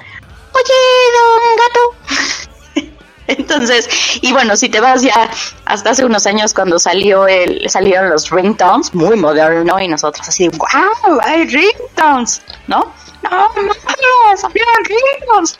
oye, 0.62 1.12
don 1.16 1.57
gato. 1.57 2.92
Entonces, 3.28 3.88
y 4.21 4.33
bueno, 4.33 4.57
si 4.57 4.69
te 4.69 4.81
vas 4.81 5.02
ya 5.02 5.31
hasta 5.64 5.90
hace 5.90 6.04
unos 6.04 6.26
años 6.26 6.52
cuando 6.52 6.78
salió 6.78 7.26
el, 7.26 7.69
salieron 7.71 8.11
los 8.11 8.31
ringtones, 8.31 8.95
muy 8.95 9.16
moderno, 9.16 9.81
y 9.81 9.88
nosotros 9.88 10.28
así, 10.28 10.49
wow, 10.49 11.21
hay 11.23 11.47
ringtones, 11.47 12.42
¿no? 12.66 12.92
No, 13.23 13.49
no, 13.54 14.37
salieron 14.37 14.75
ringtones. 14.85 15.59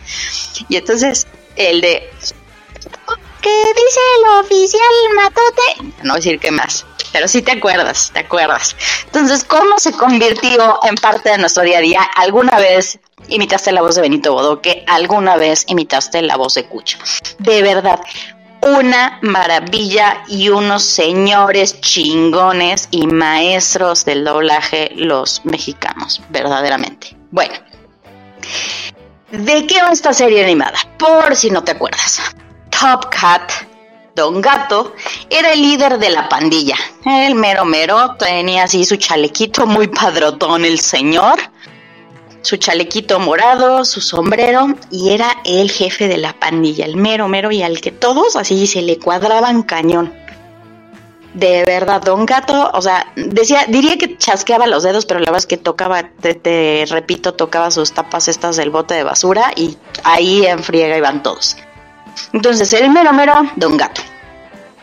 Y 0.69 0.77
entonces, 0.77 1.27
el 1.57 1.81
de, 1.81 2.11
¿qué 3.41 3.65
dice 3.75 4.01
el 4.19 4.45
oficial 4.45 4.83
Matote? 5.15 5.97
No 6.03 6.15
decir 6.17 6.39
qué 6.41 6.51
más 6.51 6.85
pero 7.13 7.29
sí 7.29 7.43
te 7.43 7.53
acuerdas, 7.53 8.11
te 8.13 8.21
acuerdas. 8.21 8.75
Entonces, 9.07 9.45
¿cómo 9.45 9.79
se 9.79 9.93
convirtió 9.93 10.81
en 10.85 10.95
parte 10.97 11.31
de 11.31 11.39
nuestro 11.39 11.63
día 11.63 11.79
a 11.79 11.83
día? 11.83 12.03
¿Alguna 12.17 12.59
vez 12.59 12.99
imitaste 13.29 13.73
la 13.73 13.83
voz 13.83 13.95
de 13.97 14.03
Benito 14.03 14.33
Bodoque? 14.33 14.85
¿Alguna 14.89 15.37
vez 15.37 15.65
imitaste 15.69 16.23
la 16.23 16.37
voz 16.37 16.55
de 16.55 16.65
Cucho? 16.65 16.99
De 17.39 17.63
verdad, 17.63 18.01
una 18.63 19.19
maravilla 19.23 20.23
y 20.29 20.49
unos 20.49 20.85
señores 20.85 21.81
chingones 21.81 22.89
y 22.91 23.07
maestros 23.07 24.05
del 24.05 24.25
doblaje 24.25 24.93
los 24.95 25.45
mexicanos, 25.45 26.23
verdaderamente. 26.31 27.17
Bueno, 27.31 27.55
¿de 29.31 29.67
qué 29.67 29.83
va 29.83 29.91
esta 29.91 30.13
serie 30.13 30.45
animada? 30.45 30.79
Por 30.99 31.35
si 31.35 31.51
no 31.51 31.65
te 31.65 31.73
acuerdas. 31.73 32.21
Top 32.71 33.11
Cat 33.11 33.51
Don 34.15 34.43
Gato 34.43 34.95
era 35.31 35.53
el 35.53 35.63
líder 35.63 35.99
de 35.99 36.11
la 36.11 36.29
pandilla. 36.29 36.77
El 37.05 37.35
mero 37.35 37.65
mero 37.65 38.17
tenía 38.19 38.65
así 38.65 38.85
su 38.85 38.97
chalequito 38.97 39.67
muy 39.67 39.89
padrotón 39.89 40.67
el 40.67 40.81
señor, 40.81 41.41
su 42.43 42.59
chalequito 42.59 43.19
morado, 43.21 43.85
su 43.87 44.03
sombrero 44.03 44.67
y 44.91 45.11
era 45.11 45.39
el 45.45 45.71
jefe 45.71 46.09
de 46.09 46.19
la 46.19 46.35
pandilla, 46.35 46.85
el 46.85 46.97
mero 46.97 47.27
mero 47.29 47.51
y 47.53 47.63
al 47.63 47.81
que 47.81 47.91
todos 47.91 48.37
así 48.37 48.67
se 48.67 48.83
le 48.83 48.99
cuadraban 48.99 49.63
cañón. 49.63 50.13
De 51.33 51.65
verdad, 51.65 52.03
Don 52.03 52.27
Gato, 52.27 52.71
o 52.75 52.83
sea, 52.83 53.11
decía, 53.17 53.65
diría 53.67 53.97
que 53.97 54.19
chasqueaba 54.19 54.67
los 54.67 54.83
dedos, 54.83 55.07
pero 55.07 55.19
la 55.21 55.31
verdad 55.31 55.39
es 55.39 55.47
que 55.47 55.57
tocaba, 55.57 56.11
te, 56.21 56.85
repito, 56.87 57.33
tocaba 57.33 57.71
sus 57.71 57.93
tapas 57.93 58.29
estas 58.29 58.57
del 58.57 58.69
bote 58.69 58.93
de 58.93 59.05
basura 59.05 59.51
y 59.57 59.79
ahí 60.05 60.45
en 60.45 60.63
friega 60.63 60.99
iban 60.99 61.23
todos. 61.23 61.57
Entonces, 62.33 62.73
el 62.73 62.91
mero 62.91 63.13
mero, 63.13 63.35
Don 63.57 63.77
Gato. 63.77 64.03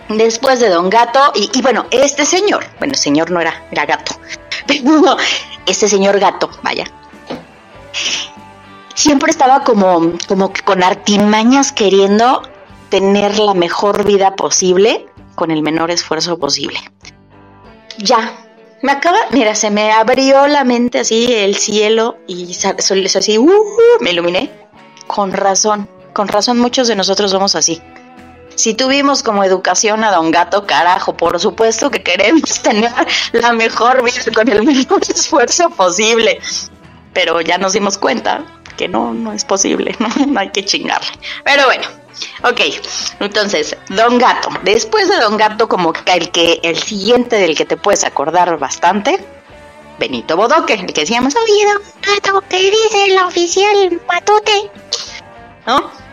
Después 0.10 0.60
de 0.60 0.70
Don 0.70 0.90
Gato, 0.90 1.32
y, 1.36 1.62
bueno, 1.62 1.86
este 1.92 2.26
señor, 2.26 2.66
bueno, 2.80 2.96
señor 2.96 3.30
no 3.30 3.40
era, 3.40 3.64
era 3.72 3.86
gato, 3.86 4.16
pero 4.68 5.18
este 5.68 5.88
señor 5.88 6.20
gato, 6.20 6.50
vaya, 6.64 6.86
siempre 8.96 9.32
estaba 9.32 9.64
como, 9.64 10.14
como 10.28 10.52
con 10.66 10.84
artimañas 10.84 11.72
queriendo 11.72 12.42
tener 12.90 13.38
la 13.38 13.54
mejor 13.54 14.04
vida 14.04 14.36
posible 14.36 15.06
con 15.36 15.52
el 15.52 15.62
menor 15.62 15.92
esfuerzo 15.92 16.40
posible. 16.40 16.80
Ya, 17.98 18.34
me 18.82 18.92
acaba, 18.92 19.20
mira, 19.32 19.56
se 19.56 19.70
me 19.70 19.92
abrió 19.92 20.48
la 20.48 20.64
mente 20.64 21.00
así, 21.00 21.34
el 21.34 21.56
cielo, 21.56 22.18
y 22.28 22.52
así, 22.54 23.38
uh, 23.38 23.50
me 24.02 24.12
iluminé. 24.12 24.52
Con 25.08 25.32
razón, 25.32 25.90
con 26.20 26.28
razón 26.28 26.60
muchos 26.60 26.90
de 26.90 26.98
nosotros 26.98 27.32
somos 27.32 27.56
así. 27.56 27.82
Si 28.56 28.74
tuvimos 28.74 29.24
como 29.24 29.42
educación 29.46 30.04
a 30.04 30.12
Don 30.12 30.32
Gato, 30.32 30.68
carajo, 30.68 31.16
por 31.16 31.40
supuesto 31.40 31.90
que 31.90 32.04
queremos 32.04 32.60
tener 32.62 32.92
la 33.32 33.54
mejor 33.54 34.04
vida 34.04 34.20
con 34.36 34.50
el 34.50 34.64
menor 34.64 35.00
esfuerzo 35.04 35.70
posible. 35.70 36.42
Pero 37.14 37.40
ya 37.40 37.58
nos 37.58 37.72
dimos 37.72 37.98
cuenta 37.98 38.44
que 38.76 38.90
no, 38.90 39.14
no 39.14 39.32
es 39.32 39.46
posible, 39.46 39.96
no, 40.28 40.38
hay 40.38 40.50
que 40.50 40.66
chingarle. 40.66 41.08
Pero 41.46 41.68
bueno, 41.68 41.88
Ok, 42.44 42.60
entonces, 43.22 43.78
Don 43.88 44.18
Gato. 44.18 44.50
Después 44.64 45.08
de 45.08 45.22
Don 45.22 45.38
Gato, 45.38 45.70
como 45.70 45.94
el 46.06 46.32
que 46.32 46.60
el 46.64 46.78
siguiente 46.78 47.38
del 47.38 47.56
que 47.56 47.64
te 47.64 47.78
puedes 47.78 48.04
acordar 48.04 48.60
bastante, 48.60 49.26
Benito 50.00 50.36
Bodoque, 50.36 50.74
el 50.74 50.92
que 50.92 51.00
decíamos, 51.00 51.34
oye, 51.38 51.66
Don 51.66 51.82
Gato, 52.02 52.44
¿qué 52.50 52.58
dice 52.58 53.06
el 53.06 53.20
oficial 53.20 54.02
Matute? 54.06 54.70
¿No? 55.66 56.09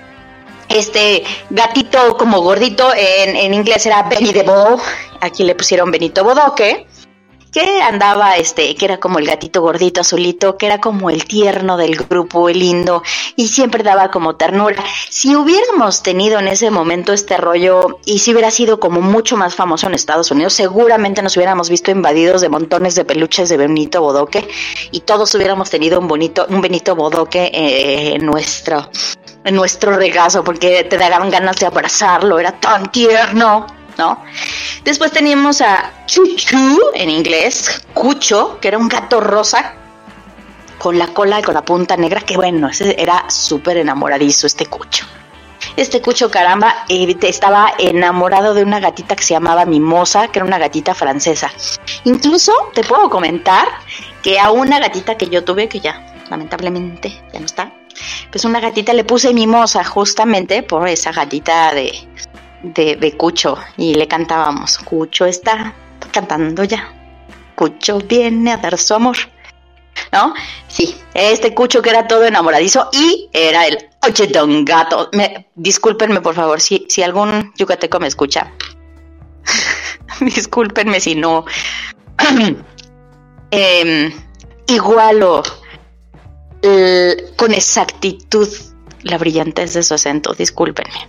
Este 0.68 1.24
gatito 1.50 2.16
como 2.16 2.40
gordito, 2.40 2.92
en, 2.94 3.36
en 3.36 3.54
inglés 3.54 3.86
era 3.86 4.02
Benny 4.04 4.32
the 4.32 4.42
Bow, 4.42 4.78
aquí 5.20 5.44
le 5.44 5.54
pusieron 5.54 5.90
Benito 5.90 6.24
Bodoque, 6.24 6.86
que 7.56 7.80
andaba, 7.80 8.36
este, 8.36 8.74
que 8.74 8.84
era 8.84 8.98
como 9.00 9.18
el 9.18 9.26
gatito 9.26 9.62
gordito 9.62 10.02
azulito, 10.02 10.58
que 10.58 10.66
era 10.66 10.78
como 10.78 11.08
el 11.08 11.24
tierno 11.24 11.78
del 11.78 11.96
grupo, 11.96 12.50
el 12.50 12.58
lindo, 12.58 13.02
y 13.34 13.48
siempre 13.48 13.82
daba 13.82 14.10
como 14.10 14.36
ternura. 14.36 14.84
Si 15.08 15.34
hubiéramos 15.34 16.02
tenido 16.02 16.38
en 16.38 16.48
ese 16.48 16.70
momento 16.70 17.14
este 17.14 17.38
rollo, 17.38 17.98
y 18.04 18.18
si 18.18 18.32
hubiera 18.32 18.50
sido 18.50 18.78
como 18.78 19.00
mucho 19.00 19.38
más 19.38 19.54
famoso 19.54 19.86
en 19.86 19.94
Estados 19.94 20.30
Unidos, 20.30 20.52
seguramente 20.52 21.22
nos 21.22 21.34
hubiéramos 21.38 21.70
visto 21.70 21.90
invadidos 21.90 22.42
de 22.42 22.50
montones 22.50 22.94
de 22.94 23.06
peluches 23.06 23.48
de 23.48 23.56
Benito 23.56 24.02
Bodoque, 24.02 24.46
y 24.90 25.00
todos 25.00 25.34
hubiéramos 25.34 25.70
tenido 25.70 25.98
un 25.98 26.08
bonito, 26.08 26.44
un 26.50 26.60
Benito 26.60 26.94
Bodoque 26.94 27.50
eh, 27.54 28.16
en 28.16 28.26
nuestro, 28.26 28.90
en 29.46 29.54
nuestro 29.54 29.96
regazo, 29.96 30.42
porque 30.42 30.84
te 30.84 30.98
daban 30.98 31.30
ganas 31.30 31.56
de 31.56 31.66
abrazarlo, 31.66 32.38
era 32.38 32.52
tan 32.52 32.90
tierno. 32.90 33.66
¿no? 33.96 34.22
Después 34.84 35.12
teníamos 35.12 35.60
a 35.62 36.04
Chuchu, 36.06 36.80
en 36.94 37.08
inglés, 37.08 37.82
Cucho, 37.94 38.58
que 38.60 38.68
era 38.68 38.76
un 38.76 38.88
gato 38.88 39.20
rosa 39.20 39.74
con 40.78 40.98
la 40.98 41.06
cola 41.08 41.40
y 41.40 41.42
con 41.42 41.54
la 41.54 41.64
punta 41.64 41.96
negra, 41.96 42.20
que 42.20 42.36
bueno, 42.36 42.68
ese 42.68 43.00
era 43.00 43.24
súper 43.30 43.78
enamoradizo 43.78 44.46
este 44.46 44.66
Cucho. 44.66 45.06
Este 45.76 46.02
Cucho, 46.02 46.30
caramba, 46.30 46.84
estaba 46.88 47.72
enamorado 47.78 48.52
de 48.52 48.62
una 48.62 48.80
gatita 48.80 49.14
que 49.14 49.22
se 49.22 49.34
llamaba 49.34 49.64
Mimosa, 49.64 50.28
que 50.28 50.40
era 50.40 50.46
una 50.46 50.58
gatita 50.58 50.92
francesa. 50.94 51.52
Incluso 52.04 52.52
te 52.74 52.82
puedo 52.82 53.08
comentar 53.08 53.66
que 54.22 54.40
a 54.40 54.50
una 54.50 54.80
gatita 54.80 55.16
que 55.16 55.28
yo 55.28 55.44
tuve, 55.44 55.68
que 55.68 55.80
ya 55.80 56.14
lamentablemente 56.30 57.22
ya 57.32 57.38
no 57.38 57.46
está, 57.46 57.72
pues 58.30 58.44
una 58.44 58.60
gatita 58.60 58.92
le 58.92 59.04
puse 59.04 59.32
Mimosa 59.32 59.84
justamente 59.84 60.62
por 60.62 60.88
esa 60.88 61.12
gatita 61.12 61.74
de, 61.74 61.92
de, 62.62 63.16
Cucho 63.16 63.58
y 63.76 63.94
le 63.94 64.08
cantábamos, 64.08 64.78
Cucho 64.78 65.26
está 65.26 65.74
cantando 66.12 66.64
ya, 66.64 66.92
Cucho 67.54 67.98
viene 67.98 68.52
a 68.52 68.56
dar 68.56 68.76
su 68.78 68.94
amor. 68.94 69.16
¿no? 70.12 70.34
Sí, 70.68 70.94
este 71.14 71.54
cucho 71.54 71.80
que 71.80 71.90
era 71.90 72.06
todo 72.06 72.26
enamoradizo 72.26 72.90
y 72.92 73.28
era 73.32 73.66
el 73.66 73.78
don 74.32 74.64
gato. 74.64 75.08
Me, 75.12 75.48
discúlpenme 75.54 76.20
por 76.20 76.34
favor 76.34 76.60
si, 76.60 76.86
si 76.88 77.02
algún 77.02 77.52
yucateco 77.56 77.98
me 77.98 78.06
escucha. 78.06 78.52
discúlpenme 80.20 81.00
si 81.00 81.14
no. 81.14 81.44
eh, 83.50 84.14
igualo 84.68 85.42
con 87.36 87.52
exactitud 87.52 88.48
la 89.02 89.18
brillantez 89.18 89.74
de 89.74 89.82
su 89.82 89.94
acento, 89.94 90.34
discúlpenme. 90.34 91.08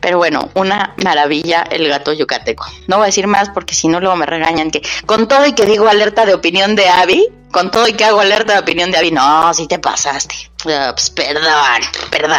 Pero 0.00 0.18
bueno, 0.18 0.50
una 0.54 0.94
maravilla 1.02 1.62
el 1.62 1.88
gato 1.88 2.12
yucateco. 2.12 2.66
No 2.86 2.96
voy 2.96 3.04
a 3.04 3.06
decir 3.06 3.26
más 3.26 3.50
porque 3.50 3.74
si 3.74 3.88
no 3.88 4.00
luego 4.00 4.16
me 4.16 4.26
regañan 4.26 4.70
que 4.70 4.82
con 5.06 5.26
todo 5.28 5.44
y 5.46 5.52
que 5.54 5.66
digo 5.66 5.88
alerta 5.88 6.24
de 6.24 6.34
opinión 6.34 6.76
de 6.76 6.88
Abby, 6.88 7.26
con 7.50 7.70
todo 7.70 7.88
y 7.88 7.94
que 7.94 8.04
hago 8.04 8.20
alerta 8.20 8.54
de 8.54 8.60
opinión 8.60 8.90
de 8.90 8.98
Abby, 8.98 9.10
no, 9.10 9.52
si 9.54 9.66
te 9.66 9.78
pasaste. 9.78 10.34
Perdón, 10.64 11.82
perdón. 12.10 12.38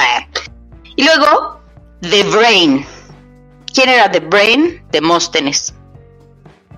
Y 0.95 1.03
luego, 1.03 1.59
The 2.01 2.23
Brain. 2.23 2.85
¿Quién 3.73 3.89
era 3.89 4.09
The 4.09 4.21
Brain? 4.21 4.83
Demóstenes. 4.91 5.73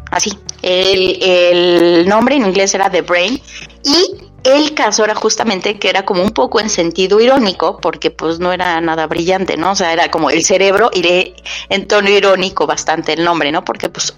Así. 0.09 0.37
El, 0.61 1.21
el 1.23 2.07
nombre 2.07 2.35
en 2.35 2.45
inglés 2.45 2.73
era 2.73 2.89
The 2.89 3.01
Brain. 3.01 3.41
Y 3.83 4.30
el 4.43 4.73
caso 4.73 5.03
era 5.03 5.15
justamente 5.15 5.77
que 5.77 5.89
era 5.89 6.03
como 6.03 6.23
un 6.23 6.31
poco 6.31 6.59
en 6.59 6.69
sentido 6.69 7.19
irónico, 7.19 7.77
porque 7.77 8.09
pues 8.11 8.39
no 8.39 8.51
era 8.53 8.79
nada 8.81 9.07
brillante, 9.07 9.57
¿no? 9.57 9.71
O 9.71 9.75
sea, 9.75 9.93
era 9.93 10.09
como 10.09 10.29
el 10.29 10.43
cerebro, 10.43 10.89
iré 10.93 11.35
en 11.69 11.87
tono 11.87 12.09
irónico 12.09 12.65
bastante 12.65 13.13
el 13.13 13.23
nombre, 13.23 13.51
¿no? 13.51 13.63
Porque 13.63 13.89
pues 13.89 14.15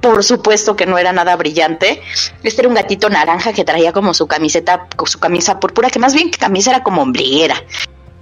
por 0.00 0.22
supuesto 0.22 0.76
que 0.76 0.86
no 0.86 0.96
era 0.96 1.12
nada 1.12 1.34
brillante. 1.36 2.00
Este 2.42 2.62
era 2.62 2.68
un 2.68 2.74
gatito 2.76 3.10
naranja 3.10 3.52
que 3.52 3.64
traía 3.64 3.92
como 3.92 4.14
su 4.14 4.28
camiseta, 4.28 4.86
su 5.04 5.18
camisa 5.18 5.58
púrpura, 5.58 5.90
que 5.90 5.98
más 5.98 6.14
bien 6.14 6.30
que 6.30 6.38
camisa 6.38 6.70
era 6.70 6.84
como 6.84 7.02
ombliguera. 7.02 7.62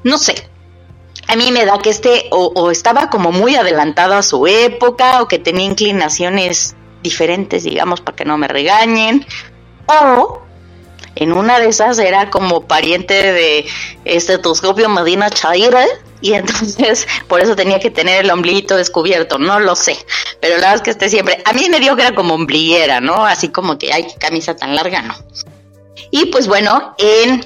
No 0.03 0.17
sé. 0.17 0.49
A 1.29 1.37
mí 1.37 1.53
me 1.53 1.67
da 1.67 1.79
que 1.79 1.91
este 1.91 2.29
o 2.31 2.71
estaba 2.71 3.11
como 3.11 3.33
muy 3.33 3.57
adelantado 3.57 4.15
a 4.15 4.23
su 4.23 4.47
época 4.47 5.21
o 5.21 5.29
que 5.29 5.39
tenía 5.39 5.67
inclinaciones 5.67 6.77
diferentes, 7.03 7.65
digamos, 7.65 8.01
para 8.01 8.17
que 8.17 8.25
no 8.25 8.39
me 8.39 8.49
regañen. 8.49 9.27
O 9.87 10.46
en 11.17 11.33
una 11.33 11.59
de 11.59 11.69
esas 11.69 11.99
era 11.99 12.31
como 12.31 12.63
pariente 12.67 13.15
de 13.15 13.67
estetoscopio 14.05 14.89
Medina 14.89 15.31
Chaira 15.31 15.85
y 16.21 16.35
entonces 16.35 17.07
por 17.29 17.41
eso 17.41 17.57
tenía 17.57 17.81
que 17.81 17.91
tener 17.91 18.25
el 18.25 18.31
ombliguito 18.31 18.77
descubierto, 18.77 19.39
no 19.39 19.59
lo 19.59 19.75
sé, 19.75 19.97
pero 20.41 20.55
la 20.55 20.61
verdad 20.61 20.75
es 20.77 20.83
que 20.83 20.91
este 20.91 21.09
siempre, 21.09 21.43
a 21.45 21.53
mí 21.53 21.69
me 21.71 21.81
dio 21.81 21.97
que 21.97 22.03
era 22.03 22.15
como 22.15 22.35
ombliguera, 22.35 23.01
¿no? 23.01 23.27
Así 23.27 23.49
como 23.49 23.79
que 23.79 23.93
hay 23.93 24.07
camisa 24.19 24.55
tan 24.55 24.75
larga, 24.75 25.03
¿no? 25.03 25.15
Y 26.11 26.27
pues 26.27 26.47
bueno, 26.47 26.95
en, 26.99 27.45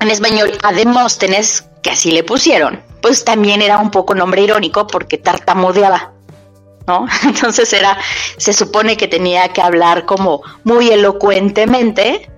en 0.00 0.10
español 0.10 0.56
a 0.62 0.72
Demóstenes, 0.72 1.64
que 1.82 1.90
así 1.90 2.10
le 2.12 2.22
pusieron, 2.22 2.82
pues 3.02 3.24
también 3.24 3.62
era 3.62 3.78
un 3.78 3.90
poco 3.90 4.14
nombre 4.14 4.42
irónico 4.42 4.86
porque 4.86 5.18
tartamudeaba. 5.18 6.12
¿No? 6.86 7.06
Entonces 7.24 7.72
era, 7.72 7.98
se 8.36 8.52
supone 8.52 8.96
que 8.96 9.06
tenía 9.06 9.48
que 9.48 9.60
hablar 9.60 10.06
como 10.06 10.42
muy 10.64 10.90
elocuentemente, 10.90 12.30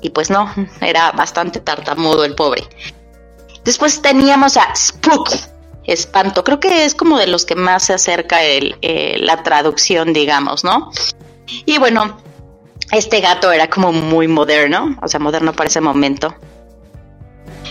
y 0.00 0.10
pues 0.10 0.30
no, 0.30 0.52
era 0.80 1.12
bastante 1.12 1.60
tartamudo 1.60 2.24
el 2.24 2.34
pobre. 2.34 2.64
Después 3.64 4.00
teníamos 4.00 4.56
a 4.56 4.74
Spook, 4.74 5.30
espanto. 5.84 6.44
Creo 6.44 6.60
que 6.60 6.84
es 6.84 6.94
como 6.94 7.18
de 7.18 7.26
los 7.26 7.44
que 7.44 7.54
más 7.54 7.84
se 7.84 7.94
acerca 7.94 8.42
el, 8.42 8.76
eh, 8.82 9.16
la 9.18 9.42
traducción, 9.42 10.12
digamos, 10.12 10.64
¿no? 10.64 10.90
Y 11.64 11.78
bueno, 11.78 12.18
este 12.92 13.20
gato 13.20 13.52
era 13.52 13.68
como 13.68 13.92
muy 13.92 14.28
moderno, 14.28 14.96
o 15.02 15.08
sea, 15.08 15.20
moderno 15.20 15.52
para 15.52 15.68
ese 15.68 15.80
momento. 15.80 16.34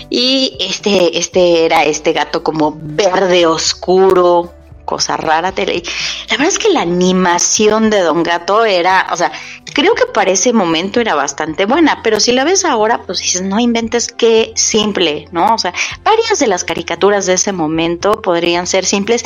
Y 0.09 0.57
este, 0.59 1.17
este 1.17 1.65
era 1.65 1.83
este 1.83 2.13
gato 2.13 2.43
como 2.43 2.77
verde 2.79 3.45
oscuro, 3.45 4.53
cosa 4.87 5.17
rara. 5.17 5.51
La 5.51 6.31
verdad 6.31 6.47
es 6.47 6.57
que 6.57 6.69
la 6.69 6.81
animación 6.81 7.91
de 7.91 7.99
Don 7.99 8.23
Gato 8.23 8.65
era, 8.65 9.07
o 9.11 9.17
sea, 9.17 9.31
creo 9.73 9.93
que 9.93 10.07
para 10.07 10.31
ese 10.31 10.53
momento 10.53 10.99
era 10.99 11.13
bastante 11.13 11.65
buena, 11.65 12.01
pero 12.01 12.19
si 12.19 12.31
la 12.31 12.43
ves 12.43 12.65
ahora, 12.65 13.03
pues 13.03 13.19
dices, 13.19 13.43
no 13.43 13.59
inventes 13.59 14.07
qué 14.07 14.53
simple, 14.55 15.27
¿no? 15.31 15.53
O 15.53 15.57
sea, 15.59 15.73
varias 16.03 16.39
de 16.39 16.47
las 16.47 16.63
caricaturas 16.63 17.27
de 17.27 17.33
ese 17.33 17.51
momento 17.51 18.21
podrían 18.21 18.65
ser 18.65 18.85
simples, 18.85 19.23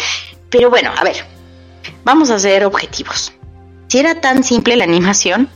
pero 0.50 0.70
bueno, 0.70 0.91
a 0.98 1.03
ver, 1.06 1.25
vamos 2.03 2.32
a 2.32 2.39
ser 2.39 2.65
objetivos. 2.65 3.32
Si 3.88 4.00
era 4.00 4.19
tan 4.19 4.43
simple 4.43 4.76
la 4.76 4.84
animación, 4.84 5.47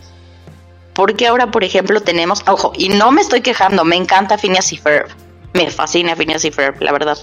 porque 0.93 1.27
ahora, 1.27 1.51
por 1.51 1.63
ejemplo, 1.63 2.01
tenemos, 2.01 2.43
ojo, 2.47 2.71
y 2.77 2.89
no 2.89 3.11
me 3.11 3.21
estoy 3.21 3.41
quejando, 3.41 3.83
me 3.83 3.95
encanta 3.95 4.37
Phineas 4.37 4.71
y 4.71 4.77
Ferb, 4.77 5.09
me 5.53 5.71
fascina 5.71 6.15
Phineas 6.15 6.45
y 6.45 6.51
Ferb, 6.51 6.81
la 6.81 6.91
verdad 6.91 7.17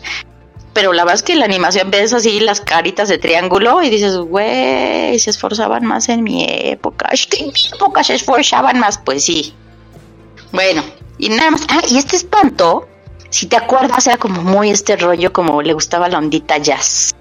pero 0.73 0.93
la 0.93 1.05
verdad 1.05 1.17
es 1.17 1.23
que 1.23 1.35
la 1.35 1.45
animación 1.45 1.91
ves 1.91 2.13
así 2.13 2.41
las 2.41 2.61
caritas 2.61 3.09
de 3.09 3.19
triángulo 3.19 3.83
y 3.83 3.91
dices, 3.91 4.17
güey, 4.17 5.19
se 5.19 5.31
esforzaban 5.31 5.85
más 5.85 6.09
en 6.09 6.23
mi 6.23 6.47
época. 6.49 7.11
En 7.39 7.47
mi 7.49 7.61
época 7.75 8.03
se 8.03 8.15
esforzaban 8.15 8.79
más, 8.79 8.99
pues 8.99 9.25
sí. 9.25 9.55
Bueno, 10.51 10.83
y 11.19 11.29
nada 11.29 11.51
más. 11.51 11.63
Ah, 11.69 11.83
y 11.89 11.99
este 11.99 12.17
espanto, 12.17 12.89
si 13.29 13.47
te 13.47 13.57
acuerdas, 13.57 14.07
era 14.07 14.17
como 14.17 14.43
muy 14.43 14.71
este 14.71 14.97
rollo, 14.97 15.33
como 15.33 15.61
le 15.61 15.75
gustaba 15.75 16.09
la 16.09 16.19
ondita 16.19 16.57
jazz. 16.59 17.15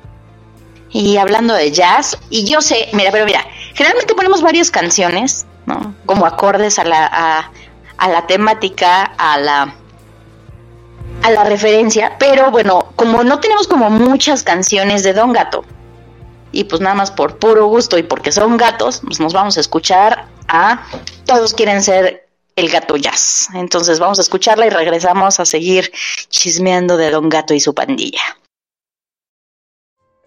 Y 0.89 1.17
hablando 1.17 1.53
de 1.53 1.71
jazz, 1.71 2.17
y 2.29 2.45
yo 2.45 2.61
sé, 2.61 2.89
mira, 2.93 3.11
pero 3.11 3.25
mira, 3.25 3.45
generalmente 3.73 4.13
ponemos 4.13 4.41
varias 4.41 4.71
canciones, 4.71 5.45
¿no? 5.65 5.95
Como 6.05 6.25
acordes 6.25 6.79
a 6.79 6.83
la, 6.83 7.05
a, 7.05 7.51
a 7.97 8.09
la 8.09 8.27
temática, 8.27 9.03
a 9.03 9.37
la 9.37 9.75
a 11.23 11.31
la 11.31 11.43
referencia, 11.43 12.15
pero 12.19 12.51
bueno, 12.51 12.93
como 12.95 13.23
no 13.23 13.39
tenemos 13.39 13.67
como 13.67 13.89
muchas 13.89 14.43
canciones 14.43 15.03
de 15.03 15.13
Don 15.13 15.33
Gato, 15.33 15.63
y 16.51 16.65
pues 16.65 16.81
nada 16.81 16.95
más 16.95 17.11
por 17.11 17.37
puro 17.37 17.67
gusto 17.67 17.97
y 17.97 18.03
porque 18.03 18.31
son 18.31 18.57
gatos, 18.57 19.01
pues 19.05 19.19
nos 19.19 19.33
vamos 19.33 19.57
a 19.57 19.61
escuchar 19.61 20.27
a 20.47 20.85
Todos 21.25 21.53
quieren 21.53 21.81
ser 21.81 22.27
el 22.55 22.69
gato 22.69 22.97
jazz. 22.97 23.47
Entonces 23.53 23.99
vamos 23.99 24.19
a 24.19 24.21
escucharla 24.21 24.65
y 24.65 24.69
regresamos 24.69 25.39
a 25.39 25.45
seguir 25.45 25.91
chismeando 26.27 26.97
de 26.97 27.09
Don 27.09 27.29
Gato 27.29 27.53
y 27.53 27.59
su 27.59 27.73
pandilla. 27.73 28.21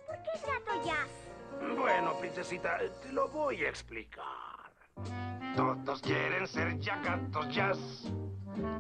¿Por 0.07 0.17
qué 0.23 0.31
es 0.35 0.43
gato 0.43 0.87
jazz? 0.87 1.77
Bueno, 1.77 2.15
princesita, 2.19 2.79
te 3.03 3.13
lo 3.13 3.29
voy 3.29 3.65
a 3.65 3.69
explicar. 3.69 4.25
Todos 5.57 6.01
quieren 6.01 6.47
ser 6.47 6.79
ya 6.81 6.97
gatos 7.05 7.55
jazz 7.55 7.79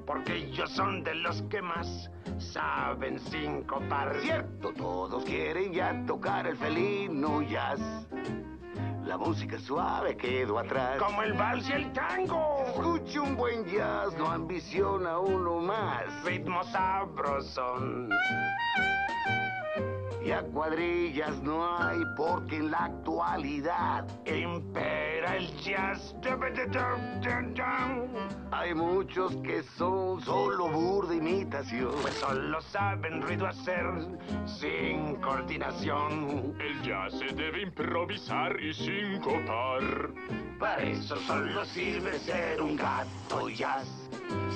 porque 0.07 0.37
ellos 0.37 0.71
son 0.71 1.03
de 1.03 1.15
los 1.15 1.43
que 1.43 1.63
más 1.63 2.11
saben 2.39 3.19
sincopar. 3.19 4.17
Cierto, 4.21 4.73
todos 4.73 5.25
quieren 5.25 5.73
ya 5.73 6.05
tocar 6.07 6.47
el 6.47 6.57
felino 6.57 7.43
jazz. 7.43 7.81
La 9.07 9.19
música 9.19 9.59
suave 9.59 10.17
quedó 10.17 10.59
atrás. 10.59 10.99
Como 10.99 11.23
el 11.23 11.35
vals 11.35 11.69
y 11.69 11.73
el 11.73 11.93
tango. 11.93 12.65
Escuche 12.67 13.21
un 13.21 13.37
buen 13.37 13.65
jazz, 13.67 14.17
no 14.17 14.31
ambiciona 14.31 15.19
uno 15.19 15.61
más. 15.61 16.25
Ritmo 16.25 16.65
sabrosón. 16.65 18.09
Y 20.25 20.31
a 20.31 20.41
cuadrillas 20.41 21.43
no 21.43 21.77
hay 21.77 21.99
porque 22.17 22.57
en 22.57 22.71
la 22.71 22.87
actualidad 22.87 24.07
impera 24.25 25.37
el 25.37 25.55
jazz. 25.59 26.15
Hay 28.51 28.75
muchos 28.75 29.37
que 29.45 29.63
son 29.77 30.23
solo 30.23 30.69
burda 30.71 31.15
imitación. 31.15 31.93
Pues 32.01 32.15
solo 32.15 32.63
saben 32.63 33.21
ruido 33.21 33.47
hacer 33.47 33.85
sin 34.47 35.17
coordinación. 35.17 36.57
El 36.59 36.83
jazz 36.83 37.13
se 37.19 37.27
debe 37.35 37.61
improvisar 37.61 38.59
y 38.59 38.73
sincopar. 38.73 39.83
Para 40.59 40.83
eso 40.85 41.17
solo 41.17 41.67
sirve 41.67 42.19
ser 42.21 42.63
un 42.63 42.77
gato 42.77 43.51
jazz. 43.51 43.87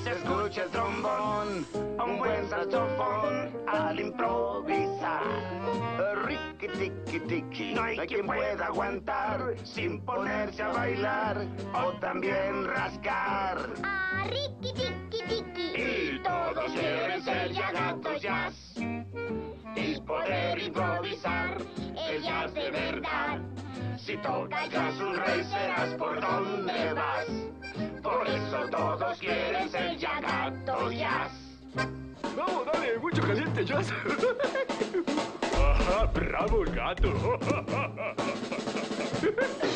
Se 0.02 0.12
escucha 0.12 0.62
el 0.62 0.70
trombón, 0.70 1.66
un 1.74 2.18
buen 2.18 2.48
saxofón 2.48 3.50
al 3.66 4.00
improvisar. 4.00 5.57
Ricky 6.26 6.68
tiki 6.68 7.20
tiki. 7.20 7.74
No 7.74 7.82
hay 7.82 7.96
quien 8.06 8.26
pueda 8.26 8.66
aguantar 8.66 9.54
sin 9.64 10.00
ponerse 10.00 10.62
a 10.62 10.68
bailar 10.68 11.46
o 11.74 11.92
también 12.00 12.66
rascar. 12.66 13.70
Ah, 13.82 14.26
Ricky 14.28 14.72
Tiki 14.72 15.22
Tiki. 15.28 15.82
Y 15.82 16.22
todos 16.22 16.72
quieren 16.72 17.22
ser 17.22 17.52
ya 17.52 17.72
gatos 17.72 18.22
jazz 18.22 18.74
y 19.76 20.00
poder 20.00 20.58
improvisar 20.58 21.58
el 22.08 22.22
jazz 22.22 22.54
de 22.54 22.70
verdad. 22.70 23.40
Si 23.96 24.16
tocas 24.18 24.70
jazz 24.70 25.00
un 25.00 25.16
rey 25.16 25.44
serás 25.44 25.94
por 25.94 26.20
donde 26.20 26.92
vas. 26.94 27.26
Por 28.02 28.26
eso 28.26 28.68
todos 28.70 29.18
quieren 29.18 29.68
ser 29.68 29.96
ya 29.96 30.20
gatos 30.20 30.94
jazz. 30.94 31.32
Vamos, 32.36 32.66
dale, 32.72 32.98
mucho 32.98 33.22
caliente 33.22 33.64
jazz. 33.64 33.92
Bravo 36.12 36.62
il 36.62 36.70
gatto! 36.70 37.38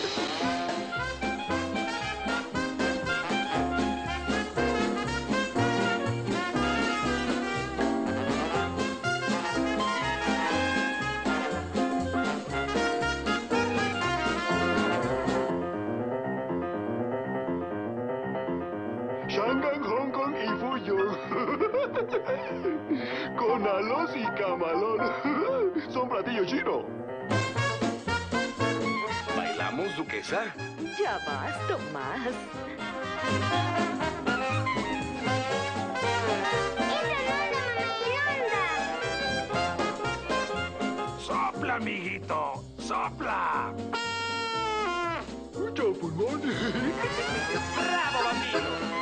Con 23.37 23.67
alos 23.67 24.11
y 24.17 24.25
camalón. 24.41 24.99
Son 25.91 26.09
platillo 26.09 26.45
chino. 26.45 26.85
¿Bailamos, 29.37 29.97
duquesa? 29.97 30.53
Ya 30.99 31.19
vas, 31.27 31.69
Tomás. 31.69 32.35
¡Sopla, 41.21 41.75
amiguito! 41.77 42.65
¡Sopla! 42.79 43.73
¡Mucho 45.57 45.93
pulmón! 45.95 46.43
¡Bravo, 47.77 48.29
amigo! 48.31 48.93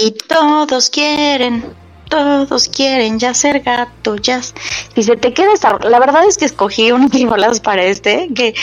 Y 0.00 0.12
todos 0.12 0.90
quieren, 0.90 1.74
todos 2.08 2.68
quieren 2.68 3.18
ya 3.18 3.34
ser 3.34 3.60
gato, 3.60 4.14
ya. 4.16 4.40
Si 4.42 5.02
se 5.02 5.16
te 5.16 5.34
queda 5.34 5.52
esta- 5.52 5.78
la 5.80 5.98
verdad 5.98 6.24
es 6.26 6.38
que 6.38 6.44
escogí 6.44 6.92
unas 6.92 7.10
rolas 7.22 7.60
para 7.60 7.82
este 7.82 8.28
que, 8.34 8.54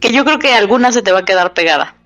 que 0.00 0.12
yo 0.12 0.24
creo 0.24 0.38
que 0.38 0.54
alguna 0.54 0.92
se 0.92 1.02
te 1.02 1.10
va 1.12 1.20
a 1.20 1.24
quedar 1.24 1.54
pegada. 1.54 1.96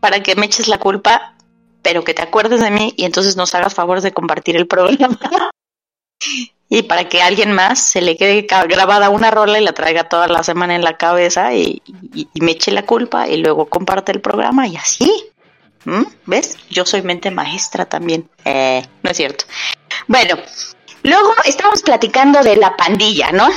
Para 0.00 0.22
que 0.22 0.36
me 0.36 0.44
eches 0.46 0.68
la 0.68 0.78
culpa, 0.78 1.34
pero 1.80 2.04
que 2.04 2.12
te 2.12 2.20
acuerdes 2.22 2.60
de 2.60 2.70
mí 2.70 2.92
y 2.96 3.04
entonces 3.06 3.36
nos 3.36 3.54
hagas 3.54 3.72
favor 3.74 4.02
de 4.02 4.12
compartir 4.12 4.56
el 4.56 4.66
programa. 4.66 5.18
y 6.68 6.82
para 6.82 7.08
que 7.08 7.22
a 7.22 7.26
alguien 7.26 7.52
más 7.52 7.78
se 7.80 8.02
le 8.02 8.16
quede 8.18 8.46
grabada 8.68 9.08
una 9.08 9.30
rola 9.30 9.58
y 9.58 9.64
la 9.64 9.72
traiga 9.72 10.10
toda 10.10 10.28
la 10.28 10.42
semana 10.42 10.74
en 10.74 10.84
la 10.84 10.98
cabeza 10.98 11.54
y, 11.54 11.80
y- 12.14 12.28
y 12.34 12.40
me 12.42 12.52
eche 12.52 12.70
la 12.70 12.84
culpa 12.84 13.28
y 13.28 13.38
luego 13.38 13.66
comparte 13.66 14.12
el 14.12 14.20
programa 14.20 14.66
y 14.68 14.76
así. 14.76 15.10
¿Mm? 15.84 16.04
¿Ves? 16.26 16.56
Yo 16.70 16.86
soy 16.86 17.02
mente 17.02 17.30
maestra 17.30 17.84
también. 17.84 18.28
Eh, 18.44 18.86
no 19.02 19.10
es 19.10 19.16
cierto. 19.16 19.44
Bueno, 20.06 20.36
luego 21.02 21.34
estamos 21.44 21.82
platicando 21.82 22.42
de 22.42 22.56
la 22.56 22.76
pandilla, 22.76 23.32
¿no? 23.32 23.48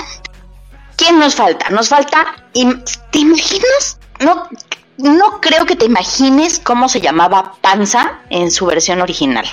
¿Quién 0.96 1.20
nos 1.20 1.36
falta? 1.36 1.70
Nos 1.70 1.90
falta. 1.90 2.36
¿Te 2.54 3.20
imaginas? 3.20 4.00
No, 4.20 4.50
no 4.98 5.40
creo 5.42 5.66
que 5.66 5.76
te 5.76 5.86
imagines 5.86 6.60
cómo 6.60 6.90
se 6.90 7.02
llamaba 7.02 7.54
Panza 7.62 8.20
en 8.30 8.52
su 8.52 8.66
versión 8.66 9.02
original. 9.02 9.46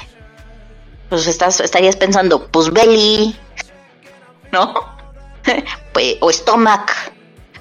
Pues 1.11 1.27
estás, 1.27 1.61
estarías 1.61 1.97
pensando, 1.97 2.49
pues 2.49 2.73
Belly, 2.73 3.37
¿no? 4.53 4.75
pues, 5.93 6.17
o 6.21 6.33
Stomach. 6.33 6.91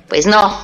Pues 0.07 0.25
no. 0.25 0.57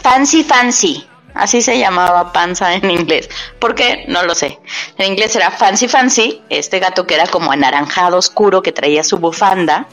Fancy 0.00 0.42
Fancy. 0.42 1.06
Así 1.34 1.62
se 1.62 1.78
llamaba 1.78 2.32
Panza 2.32 2.74
en 2.74 2.90
inglés. 2.90 3.28
¿Por 3.58 3.74
qué? 3.74 4.04
No 4.08 4.22
lo 4.24 4.34
sé. 4.34 4.58
En 4.98 5.12
inglés 5.12 5.34
era 5.36 5.50
Fancy 5.50 5.88
Fancy, 5.88 6.42
este 6.48 6.78
gato 6.78 7.06
que 7.06 7.14
era 7.14 7.26
como 7.26 7.52
anaranjado 7.52 8.18
oscuro 8.18 8.62
que 8.62 8.72
traía 8.72 9.04
su 9.04 9.18
bufanda. 9.18 9.86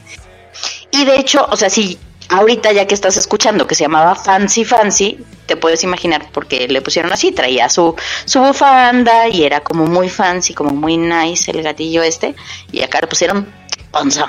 Y 0.91 1.05
de 1.05 1.17
hecho, 1.17 1.47
o 1.49 1.55
sea, 1.55 1.69
si 1.69 1.99
ahorita 2.29 2.71
ya 2.71 2.87
que 2.87 2.93
estás 2.93 3.17
escuchando 3.17 3.67
que 3.67 3.75
se 3.75 3.83
llamaba 3.83 4.15
Fancy 4.15 4.65
Fancy, 4.65 5.19
te 5.45 5.55
puedes 5.55 5.83
imaginar 5.83 6.29
por 6.31 6.47
qué 6.47 6.67
le 6.67 6.81
pusieron 6.81 7.13
así. 7.13 7.31
Traía 7.31 7.69
su, 7.69 7.95
su 8.25 8.39
bufanda 8.39 9.27
y 9.27 9.43
era 9.43 9.61
como 9.61 9.85
muy 9.85 10.09
fancy, 10.09 10.53
como 10.53 10.71
muy 10.71 10.97
nice 10.97 11.51
el 11.51 11.63
gatillo 11.63 12.03
este. 12.03 12.35
Y 12.71 12.81
acá 12.81 12.99
le 13.01 13.07
pusieron 13.07 13.53
Panza. 13.91 14.27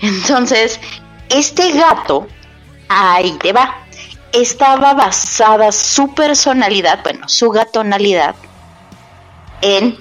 Entonces, 0.00 0.80
este 1.28 1.72
gato, 1.72 2.26
ahí 2.88 3.32
te 3.40 3.52
va 3.52 3.82
estaba 4.32 4.94
basada 4.94 5.72
su 5.72 6.14
personalidad, 6.14 7.02
bueno, 7.02 7.28
su 7.28 7.50
gatonalidad, 7.50 8.34
en 9.60 9.96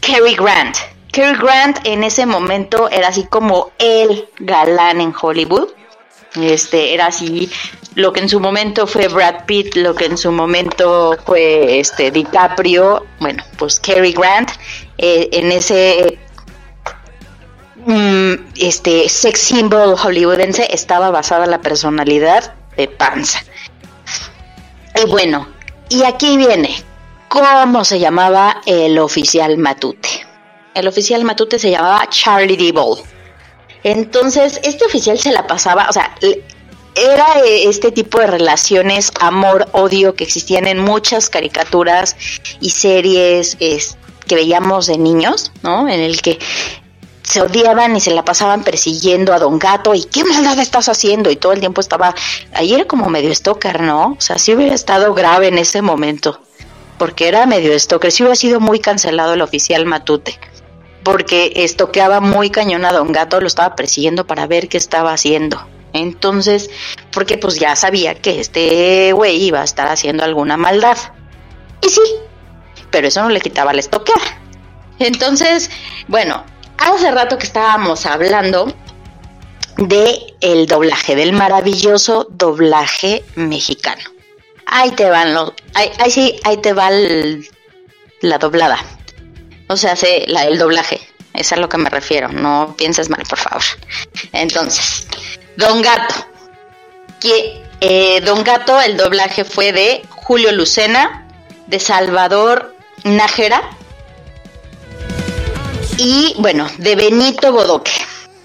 Cary 0.00 0.34
Grant. 0.34 0.76
Cary 1.12 1.38
Grant 1.38 1.78
en 1.84 2.02
ese 2.02 2.26
momento 2.26 2.90
era 2.90 3.08
así 3.08 3.24
como 3.24 3.70
el 3.78 4.28
galán 4.38 5.00
en 5.00 5.14
Hollywood. 5.18 5.68
Este 6.34 6.94
era 6.94 7.06
así 7.06 7.48
lo 7.94 8.12
que 8.12 8.20
en 8.20 8.28
su 8.28 8.40
momento 8.40 8.86
fue 8.86 9.06
Brad 9.06 9.44
Pitt, 9.46 9.76
lo 9.76 9.94
que 9.94 10.06
en 10.06 10.18
su 10.18 10.32
momento 10.32 11.16
fue 11.24 11.78
este 11.78 12.10
DiCaprio, 12.10 13.06
bueno, 13.20 13.44
pues 13.56 13.78
Cary 13.78 14.12
Grant 14.12 14.50
eh, 14.98 15.28
en 15.30 15.52
ese 15.52 16.18
mm, 17.86 18.34
este 18.56 19.08
sex 19.08 19.38
symbol 19.38 19.96
hollywoodense 19.96 20.66
estaba 20.74 21.10
basada 21.10 21.46
la 21.46 21.60
personalidad 21.60 22.54
de 22.76 22.88
Panza. 22.88 23.44
Y 25.02 25.08
bueno, 25.08 25.48
y 25.88 26.04
aquí 26.04 26.36
viene, 26.36 26.74
¿cómo 27.28 27.84
se 27.84 27.98
llamaba 27.98 28.62
el 28.66 28.98
oficial 28.98 29.58
Matute? 29.58 30.26
El 30.74 30.88
oficial 30.88 31.24
Matute 31.24 31.58
se 31.58 31.70
llamaba 31.70 32.06
Charlie 32.08 32.56
Dibble. 32.56 33.02
Entonces, 33.82 34.60
este 34.62 34.84
oficial 34.84 35.18
se 35.18 35.32
la 35.32 35.46
pasaba, 35.46 35.88
o 35.88 35.92
sea, 35.92 36.14
era 36.94 37.26
eh, 37.44 37.68
este 37.68 37.90
tipo 37.92 38.18
de 38.18 38.28
relaciones 38.28 39.12
amor-odio 39.20 40.14
que 40.14 40.24
existían 40.24 40.66
en 40.66 40.78
muchas 40.78 41.28
caricaturas 41.28 42.16
y 42.60 42.70
series 42.70 43.56
es, 43.60 43.96
que 44.26 44.36
veíamos 44.36 44.86
de 44.86 44.98
niños, 44.98 45.52
¿no? 45.62 45.88
En 45.88 46.00
el 46.00 46.22
que 46.22 46.38
se 47.24 47.40
odiaban 47.42 47.96
y 47.96 48.00
se 48.00 48.12
la 48.12 48.24
pasaban 48.24 48.62
persiguiendo 48.62 49.32
a 49.32 49.38
Don 49.38 49.58
Gato 49.58 49.94
y 49.94 50.04
qué 50.04 50.24
maldad 50.24 50.58
estás 50.58 50.88
haciendo 50.88 51.30
y 51.30 51.36
todo 51.36 51.52
el 51.52 51.60
tiempo 51.60 51.80
estaba 51.80 52.14
ahí 52.52 52.74
era 52.74 52.84
como 52.84 53.08
medio 53.08 53.34
stalker, 53.34 53.80
¿no? 53.80 54.14
O 54.16 54.20
sea, 54.20 54.38
sí 54.38 54.54
hubiera 54.54 54.74
estado 54.74 55.12
grave 55.14 55.48
en 55.48 55.58
ese 55.58 55.82
momento 55.82 56.40
porque 56.98 57.26
era 57.26 57.46
medio 57.46 57.76
stalker, 57.78 58.12
sí 58.12 58.22
hubiera 58.22 58.36
sido 58.36 58.60
muy 58.60 58.78
cancelado 58.78 59.34
el 59.34 59.42
oficial 59.42 59.86
Matute 59.86 60.38
porque 61.02 61.52
estoqueaba 61.56 62.20
muy 62.20 62.50
cañón 62.50 62.84
a 62.84 62.92
Don 62.92 63.12
Gato, 63.12 63.40
lo 63.40 63.46
estaba 63.46 63.76
persiguiendo 63.76 64.26
para 64.26 64.46
ver 64.46 64.68
qué 64.68 64.78
estaba 64.78 65.12
haciendo. 65.12 65.66
Entonces, 65.92 66.70
porque 67.12 67.38
pues 67.38 67.58
ya 67.60 67.76
sabía 67.76 68.14
que 68.14 68.40
este 68.40 69.12
güey 69.12 69.36
iba 69.44 69.60
a 69.60 69.64
estar 69.64 69.86
haciendo 69.88 70.24
alguna 70.24 70.56
maldad. 70.56 70.96
Y 71.82 71.90
sí, 71.90 72.00
pero 72.90 73.06
eso 73.06 73.22
no 73.22 73.28
le 73.28 73.40
quitaba 73.40 73.74
la 73.74 73.80
estoqueada. 73.80 74.40
Entonces, 74.98 75.70
bueno, 76.08 76.42
hace 76.78 77.10
rato 77.10 77.38
que 77.38 77.46
estábamos 77.46 78.06
hablando 78.06 78.74
de 79.76 80.34
el 80.40 80.66
doblaje, 80.66 81.16
del 81.16 81.32
maravilloso 81.32 82.26
doblaje 82.30 83.24
mexicano. 83.34 84.02
Ahí 84.66 84.90
te 84.92 85.10
van 85.10 85.34
los, 85.34 85.52
ahí, 85.74 85.90
sí, 86.10 86.40
ahí 86.44 86.56
te 86.58 86.72
va 86.72 86.90
la 88.20 88.38
doblada. 88.38 88.78
O 89.68 89.76
sea, 89.76 89.96
se, 89.96 90.24
la, 90.28 90.44
el 90.44 90.58
doblaje. 90.58 91.00
Es 91.32 91.52
a 91.52 91.56
lo 91.56 91.68
que 91.68 91.78
me 91.78 91.90
refiero. 91.90 92.28
No 92.28 92.74
pienses 92.78 93.10
mal, 93.10 93.24
por 93.28 93.38
favor. 93.38 93.62
Entonces, 94.32 95.06
Don 95.56 95.82
Gato. 95.82 96.14
Que, 97.20 97.62
eh, 97.80 98.20
Don 98.20 98.44
Gato, 98.44 98.80
el 98.80 98.96
doblaje 98.96 99.44
fue 99.44 99.72
de 99.72 100.02
Julio 100.10 100.52
Lucena, 100.52 101.26
de 101.66 101.80
Salvador 101.80 102.74
Nájera 103.02 103.62
y, 105.98 106.34
bueno, 106.38 106.66
de 106.78 106.96
Benito 106.96 107.52
Bodoque. 107.52 107.92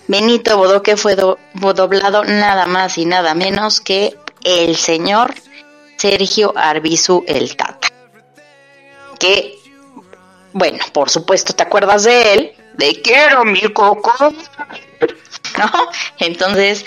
Benito 0.08 0.58
Bodoque 0.58 0.98
fue 0.98 1.16
do- 1.16 1.38
doblado 1.54 2.24
nada 2.24 2.66
más 2.66 2.98
y 2.98 3.06
nada 3.06 3.34
menos 3.36 3.80
que 3.82 4.18
el 4.44 4.76
señor 4.76 5.34
Sergio 5.98 6.54
Arbizu 6.56 7.24
el 7.28 7.56
Tata. 7.56 7.90
Que 9.20 9.56
bueno, 10.54 10.80
por 10.94 11.10
supuesto, 11.10 11.54
¿te 11.54 11.64
acuerdas 11.64 12.04
de 12.06 12.34
él? 12.34 12.52
De 12.76 13.02
quiero 13.02 13.46
mi 13.46 13.62
coco. 13.74 14.12
Entonces, 16.20 16.86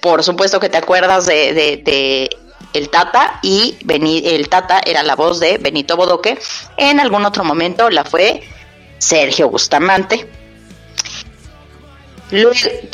por 0.00 0.22
supuesto 0.22 0.60
que 0.60 0.68
te 0.68 0.78
acuerdas 0.78 1.26
de, 1.26 1.52
de, 1.52 1.76
de 1.78 2.30
el 2.72 2.88
Tata 2.88 3.38
y 3.42 3.76
Beni- 3.84 4.22
el 4.24 4.48
Tata 4.48 4.80
era 4.86 5.02
la 5.02 5.16
voz 5.16 5.40
de 5.40 5.58
Benito 5.58 5.96
Bodoque. 5.96 6.38
En 6.76 7.00
algún 7.00 7.24
otro 7.26 7.44
momento 7.44 7.90
la 7.90 8.04
fue 8.04 8.42
Sergio 9.00 9.50
Bustamante. 9.50 10.28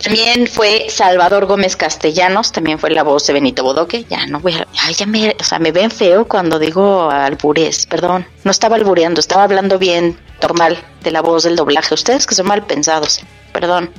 También 0.02 0.46
fue 0.46 0.86
Salvador 0.88 1.44
Gómez 1.44 1.76
Castellanos, 1.76 2.52
también 2.52 2.78
fue 2.78 2.90
la 2.90 3.02
voz 3.02 3.26
de 3.26 3.34
Benito 3.34 3.62
Bodoque. 3.62 4.06
Ya 4.08 4.26
no 4.26 4.40
voy 4.40 4.54
a, 4.54 4.66
ay, 4.80 4.94
ya 4.94 5.04
me, 5.04 5.36
o 5.38 5.44
sea, 5.44 5.58
me 5.58 5.72
ven 5.72 5.90
feo 5.90 6.26
cuando 6.26 6.58
digo 6.58 7.10
albures, 7.10 7.84
perdón. 7.84 8.26
No 8.44 8.50
estaba 8.50 8.76
albureando, 8.76 9.20
estaba 9.20 9.44
hablando 9.44 9.78
bien, 9.78 10.18
normal, 10.40 10.78
de 11.02 11.10
la 11.10 11.20
voz 11.20 11.42
del 11.42 11.56
doblaje. 11.56 11.92
Ustedes 11.92 12.26
que 12.26 12.34
son 12.34 12.46
mal 12.46 12.64
pensados, 12.64 13.20
perdón. 13.52 13.90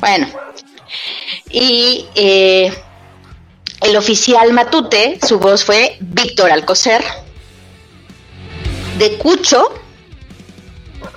Bueno, 0.00 0.26
y 1.50 2.06
eh, 2.16 2.72
el 3.82 3.96
oficial 3.96 4.52
Matute, 4.52 5.20
su 5.24 5.38
voz 5.38 5.64
fue 5.64 5.96
Víctor 6.00 6.50
Alcocer. 6.50 7.04
De 8.98 9.16
Cucho, 9.18 9.72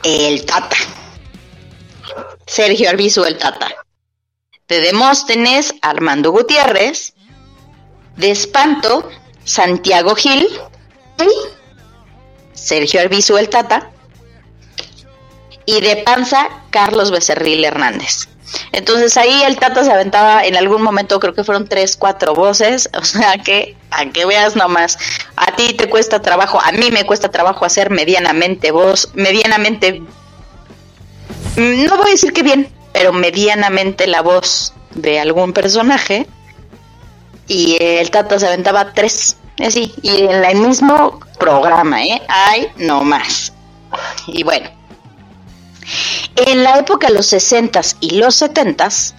el 0.03 0.45
Tata. 0.45 0.77
Sergio 2.45 2.89
Arbizu 2.89 3.23
el 3.23 3.37
Tata. 3.37 3.69
De 4.67 4.79
Demóstenes, 4.81 5.73
Armando 5.81 6.31
Gutiérrez. 6.31 7.13
De 8.15 8.31
Espanto, 8.31 9.09
Santiago 9.43 10.15
Gil. 10.15 10.47
Y 11.19 11.29
Sergio 12.53 13.01
Arbizu 13.01 13.37
el 13.37 13.49
Tata. 13.49 13.91
Y 15.65 15.81
de 15.81 15.97
Panza, 15.97 16.49
Carlos 16.71 17.11
Becerril 17.11 17.63
Hernández. 17.63 18.27
Entonces 18.71 19.17
ahí 19.17 19.43
el 19.43 19.57
Tata 19.57 19.83
se 19.83 19.91
aventaba 19.91 20.43
en 20.43 20.55
algún 20.55 20.81
momento, 20.81 21.19
creo 21.19 21.33
que 21.33 21.43
fueron 21.43 21.67
tres, 21.67 21.95
cuatro 21.97 22.33
voces, 22.33 22.89
o 22.97 23.03
sea 23.03 23.37
que, 23.37 23.75
a 23.91 24.05
que 24.05 24.25
veas 24.25 24.55
nomás, 24.55 24.97
a 25.35 25.55
ti 25.55 25.73
te 25.73 25.89
cuesta 25.89 26.21
trabajo, 26.21 26.59
a 26.61 26.71
mí 26.71 26.91
me 26.91 27.05
cuesta 27.05 27.29
trabajo 27.29 27.65
hacer 27.65 27.89
medianamente 27.89 28.71
voz, 28.71 29.11
medianamente, 29.13 30.01
no 31.57 31.97
voy 31.97 32.07
a 32.07 32.11
decir 32.11 32.33
que 32.33 32.43
bien, 32.43 32.71
pero 32.93 33.13
medianamente 33.13 34.07
la 34.07 34.21
voz 34.21 34.73
de 34.91 35.19
algún 35.19 35.53
personaje, 35.53 36.27
y 37.47 37.77
el 37.79 38.11
Tata 38.11 38.39
se 38.39 38.47
aventaba 38.47 38.93
tres, 38.93 39.37
así, 39.59 39.93
y 40.01 40.21
en 40.21 40.45
el 40.45 40.57
mismo 40.57 41.19
programa, 41.39 42.03
¿eh? 42.03 42.21
Ay, 42.27 42.67
no 42.77 43.03
más. 43.03 43.51
Y 44.27 44.43
bueno, 44.43 44.69
en 46.35 46.63
la 46.63 46.77
época 46.79 47.07
de 47.07 47.13
los 47.13 47.31
60s 47.31 47.97
y 47.99 48.17
los 48.17 48.41
70s 48.41 49.13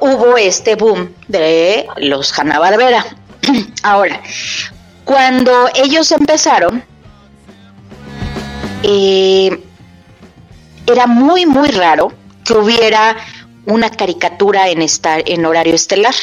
hubo 0.00 0.36
este 0.36 0.76
boom 0.76 1.14
de 1.28 1.86
los 1.98 2.36
Hanna-Barbera. 2.38 3.04
Ahora, 3.82 4.20
cuando 5.04 5.68
ellos 5.74 6.12
empezaron, 6.12 6.84
eh, 8.82 9.62
era 10.86 11.06
muy, 11.06 11.46
muy 11.46 11.70
raro 11.70 12.12
que 12.44 12.54
hubiera 12.54 13.16
una 13.66 13.90
caricatura 13.90 14.68
en, 14.68 14.82
estar, 14.82 15.22
en 15.26 15.44
horario 15.44 15.74
estelar. 15.74 16.14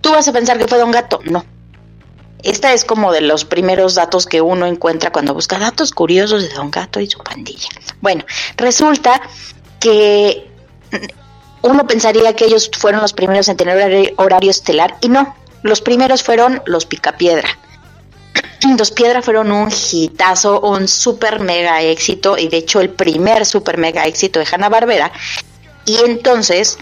Tú 0.00 0.12
vas 0.12 0.28
a 0.28 0.32
pensar 0.32 0.58
que 0.58 0.68
fue 0.68 0.78
Don 0.78 0.90
Gato. 0.90 1.20
No. 1.24 1.44
Esta 2.42 2.72
es 2.72 2.84
como 2.84 3.12
de 3.12 3.22
los 3.22 3.44
primeros 3.44 3.94
datos 3.94 4.26
que 4.26 4.40
uno 4.40 4.66
encuentra 4.66 5.10
cuando 5.10 5.34
busca 5.34 5.58
datos 5.58 5.92
curiosos 5.92 6.42
de 6.42 6.54
Don 6.54 6.70
Gato 6.70 7.00
y 7.00 7.10
su 7.10 7.18
pandilla. 7.18 7.68
Bueno, 8.00 8.24
resulta 8.56 9.20
que 9.80 10.48
uno 11.62 11.86
pensaría 11.86 12.34
que 12.34 12.44
ellos 12.44 12.70
fueron 12.76 13.00
los 13.00 13.12
primeros 13.12 13.48
en 13.48 13.56
tener 13.56 14.14
horario, 14.16 14.50
estelar 14.50 14.96
y 15.00 15.08
no, 15.08 15.34
los 15.62 15.80
primeros 15.80 16.22
fueron 16.22 16.62
los 16.66 16.86
Picapiedra. 16.86 17.48
Los 18.78 18.90
Piedra 18.90 19.22
fueron 19.22 19.52
un 19.52 19.70
hitazo, 19.70 20.60
un 20.60 20.88
super 20.88 21.40
mega 21.40 21.82
éxito 21.82 22.36
y 22.36 22.48
de 22.48 22.58
hecho 22.58 22.80
el 22.80 22.90
primer 22.90 23.46
super 23.46 23.78
mega 23.78 24.04
éxito 24.06 24.40
de 24.40 24.46
Hanna 24.50 24.68
Barbera. 24.68 25.12
Y 25.84 25.98
entonces 25.98 26.78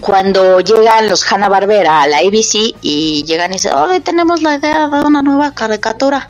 cuando 0.00 0.60
llegan 0.60 1.08
los 1.08 1.30
Hanna 1.30 1.48
Barbera 1.48 2.02
a 2.02 2.06
la 2.06 2.18
ABC 2.18 2.74
y 2.82 3.24
llegan 3.24 3.52
y 3.52 3.54
dicen, 3.54 3.74
hoy 3.74 4.00
tenemos 4.00 4.42
la 4.42 4.56
idea 4.56 4.88
de 4.88 5.00
una 5.02 5.22
nueva 5.22 5.54
caricatura. 5.54 6.28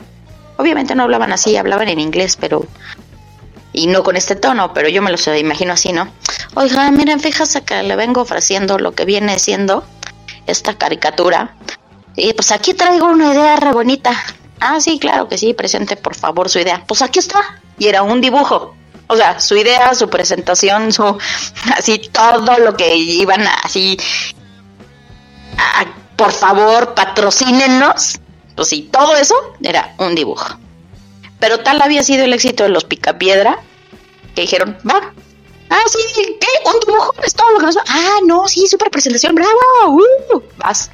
Obviamente 0.57 0.95
no 0.95 1.03
hablaban 1.03 1.31
así, 1.33 1.55
hablaban 1.57 1.89
en 1.89 1.99
inglés, 1.99 2.37
pero 2.37 2.65
y 3.73 3.87
no 3.87 4.03
con 4.03 4.15
este 4.15 4.35
tono, 4.35 4.73
pero 4.73 4.89
yo 4.89 5.01
me 5.01 5.11
lo 5.11 5.35
imagino 5.35 5.73
así, 5.73 5.91
¿no? 5.91 6.07
Oiga, 6.55 6.89
miren, 6.89 7.19
fíjese 7.19 7.63
que 7.63 7.83
le 7.83 7.95
vengo 7.95 8.21
ofreciendo 8.21 8.79
lo 8.79 8.93
que 8.93 9.05
viene 9.05 9.37
siendo 9.37 9.83
esta 10.47 10.75
caricatura. 10.75 11.55
Y 12.15 12.33
pues 12.33 12.51
aquí 12.51 12.73
traigo 12.73 13.07
una 13.07 13.33
idea 13.33 13.55
re 13.57 13.71
bonita. 13.73 14.11
Ah, 14.59 14.79
sí, 14.79 14.97
claro 14.97 15.27
que 15.27 15.37
sí, 15.37 15.53
presente 15.53 15.95
por 15.95 16.15
favor 16.15 16.49
su 16.49 16.57
idea. 16.57 16.83
Pues 16.87 17.03
aquí 17.03 17.19
está. 17.19 17.59
Y 17.77 17.87
era 17.87 18.01
un 18.01 18.21
dibujo. 18.21 18.76
O 19.07 19.15
sea, 19.15 19.39
su 19.39 19.55
idea, 19.55 19.93
su 19.95 20.09
presentación, 20.09 20.91
su 20.91 21.17
así 21.75 21.99
todo 22.11 22.57
lo 22.59 22.75
que 22.75 22.95
iban 22.95 23.41
a, 23.47 23.53
así 23.63 23.97
a, 25.57 25.85
por 26.15 26.31
favor, 26.31 26.93
patrocínenos. 26.93 28.19
Pues 28.55 28.69
sí, 28.69 28.89
todo 28.91 29.15
eso 29.15 29.35
era 29.61 29.95
un 29.99 30.15
dibujo. 30.15 30.57
Pero 31.39 31.59
tal 31.59 31.81
había 31.81 32.03
sido 32.03 32.25
el 32.25 32.33
éxito 32.33 32.63
de 32.63 32.69
los 32.69 32.83
Picapiedra 32.83 33.59
que 34.35 34.41
dijeron, 34.41 34.77
va. 34.87 35.13
Ah, 35.69 35.83
sí, 35.87 35.99
¿qué? 36.39 36.47
¿Un 36.65 36.79
dibujo? 36.85 37.13
¿Es 37.23 37.33
todo 37.33 37.51
lo 37.51 37.59
que 37.59 37.65
nos? 37.65 37.77
Ah, 37.77 38.19
no, 38.25 38.47
sí, 38.47 38.67
super 38.67 38.89
presentación, 38.89 39.35
bravo, 39.35 39.51
uh, 39.87 40.41
vas. 40.57 40.91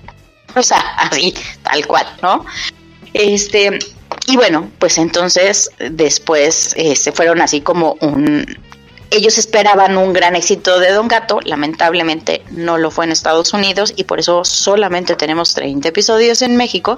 O 0.55 0.63
sea, 0.63 0.79
así, 0.97 1.33
tal 1.61 1.85
cual, 1.85 2.07
¿no? 2.21 2.45
Este, 3.13 3.79
y 4.27 4.35
bueno, 4.37 4.71
pues 4.79 4.97
entonces 4.97 5.69
después 5.79 6.75
se 6.95 7.11
fueron 7.11 7.41
así 7.41 7.61
como 7.61 7.97
un... 8.01 8.45
Ellos 9.09 9.37
esperaban 9.37 9.95
un 9.97 10.11
gran 10.11 10.35
éxito 10.35 10.79
de 10.79 10.91
Don 10.91 11.07
Gato, 11.07 11.39
lamentablemente 11.43 12.43
no 12.49 12.79
lo 12.79 12.89
fue 12.89 13.05
en 13.05 13.11
Estados 13.11 13.53
Unidos 13.53 13.93
y 13.95 14.05
por 14.05 14.19
eso 14.19 14.43
solamente 14.43 15.15
tenemos 15.15 15.53
30 15.53 15.87
episodios 15.89 16.41
en 16.41 16.55
México. 16.55 16.97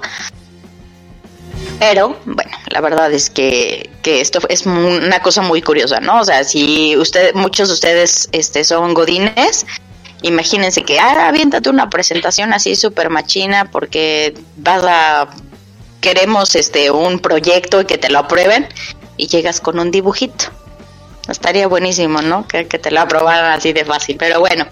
Pero 1.78 2.16
bueno, 2.24 2.56
la 2.68 2.80
verdad 2.80 3.12
es 3.12 3.28
que, 3.28 3.90
que 4.02 4.22
esto 4.22 4.38
es 4.48 4.64
una 4.64 5.20
cosa 5.20 5.42
muy 5.42 5.60
curiosa, 5.60 6.00
¿no? 6.00 6.20
O 6.20 6.24
sea, 6.24 6.42
si 6.44 6.96
usted, 6.96 7.34
muchos 7.34 7.68
de 7.68 7.74
ustedes 7.74 8.30
este, 8.32 8.64
son 8.64 8.94
godines, 8.94 9.66
imagínense 10.22 10.84
que, 10.84 10.98
ah, 10.98 11.28
aviéntate 11.28 11.68
una 11.68 11.90
presentación 11.90 12.54
así 12.54 12.76
súper 12.76 13.10
machina 13.10 13.70
porque 13.70 14.32
vas 14.56 14.84
a 14.84 15.28
queremos 16.00 16.54
este 16.54 16.90
un 16.90 17.18
proyecto 17.20 17.80
y 17.80 17.84
que 17.84 17.98
te 17.98 18.10
lo 18.10 18.20
aprueben 18.20 18.68
y 19.16 19.28
llegas 19.28 19.60
con 19.60 19.78
un 19.78 19.90
dibujito. 19.90 20.46
Estaría 21.28 21.66
buenísimo, 21.66 22.22
¿no? 22.22 22.46
Que, 22.46 22.66
que 22.66 22.78
te 22.78 22.90
lo 22.90 23.00
aprobaran 23.00 23.52
así 23.52 23.72
de 23.72 23.84
fácil. 23.84 24.16
Pero 24.18 24.40
bueno. 24.40 24.66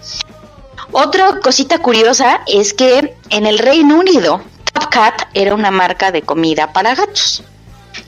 Otra 0.91 1.39
cosita 1.41 1.79
curiosa 1.79 2.41
es 2.47 2.73
que 2.73 3.17
en 3.29 3.45
el 3.45 3.59
Reino 3.59 3.97
Unido, 3.97 4.41
Top 4.71 4.89
Cat 4.89 5.23
era 5.33 5.53
una 5.53 5.71
marca 5.71 6.11
de 6.11 6.21
comida 6.21 6.71
para 6.71 6.95
gatos. 6.95 7.43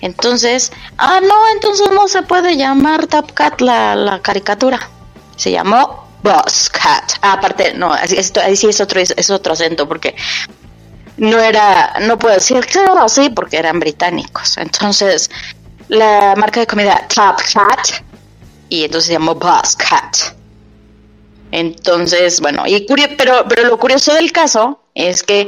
Entonces, 0.01 0.71
ah, 0.97 1.19
no, 1.21 1.35
entonces 1.53 1.89
no 1.91 2.07
se 2.07 2.21
puede 2.23 2.55
llamar 2.55 3.07
Top 3.07 3.33
Cat 3.33 3.59
la, 3.61 3.95
la 3.95 4.21
caricatura. 4.21 4.79
Se 5.35 5.51
llamó 5.51 6.07
Boss 6.23 6.69
Cat. 6.69 7.13
Ah, 7.21 7.33
aparte, 7.33 7.73
no, 7.73 7.95
esto, 7.95 8.39
ahí 8.41 8.55
sí 8.55 8.67
es 8.67 8.79
otro, 8.79 9.01
es 9.01 9.29
otro 9.29 9.53
acento, 9.53 9.87
porque 9.87 10.15
no 11.17 11.39
era, 11.39 11.93
no 12.01 12.17
puedo 12.17 12.35
decir 12.35 12.57
era 12.57 13.03
así 13.03 13.29
porque 13.29 13.57
eran 13.57 13.79
británicos. 13.79 14.57
Entonces, 14.57 15.29
la 15.87 16.35
marca 16.37 16.59
de 16.61 16.67
comida 16.67 17.07
Top 17.13 17.37
Cat 17.53 18.03
y 18.69 18.83
entonces 18.83 19.07
se 19.07 19.13
llamó 19.13 19.35
Boss 19.35 19.75
Cat. 19.75 20.17
Entonces, 21.51 22.41
bueno, 22.41 22.63
y 22.67 22.85
pero, 23.17 23.45
pero 23.47 23.63
lo 23.63 23.77
curioso 23.79 24.13
del 24.13 24.31
caso 24.31 24.81
es 24.93 25.23
que 25.23 25.47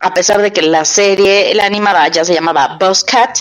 a 0.00 0.14
pesar 0.14 0.40
de 0.42 0.52
que 0.52 0.62
la 0.62 0.84
serie, 0.84 1.54
la 1.54 1.64
animada 1.64 2.06
ya 2.08 2.24
se 2.24 2.34
llamaba 2.34 2.76
Boss 2.78 3.02
Cat, 3.04 3.38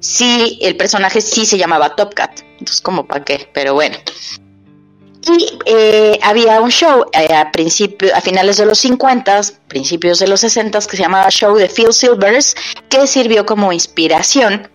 sí, 0.00 0.58
el 0.60 0.76
personaje 0.76 1.20
sí 1.20 1.46
se 1.46 1.56
llamaba 1.56 1.94
Top 1.96 2.14
Cat. 2.14 2.40
Entonces, 2.58 2.80
como 2.80 3.06
para 3.06 3.24
qué, 3.24 3.48
pero 3.54 3.74
bueno. 3.74 3.96
Y 5.26 5.58
eh, 5.64 6.18
había 6.22 6.60
un 6.60 6.70
show 6.70 7.06
eh, 7.12 7.32
a, 7.34 7.50
principio, 7.50 8.14
a 8.14 8.20
finales 8.20 8.58
de 8.58 8.66
los 8.66 8.78
50, 8.78 9.40
principios 9.68 10.18
de 10.18 10.26
los 10.26 10.40
60 10.40 10.80
que 10.80 10.96
se 10.96 11.02
llamaba 11.02 11.30
Show 11.30 11.56
de 11.56 11.68
Phil 11.68 11.92
Silvers, 11.92 12.54
que 12.88 13.06
sirvió 13.06 13.46
como 13.46 13.72
inspiración 13.72 14.68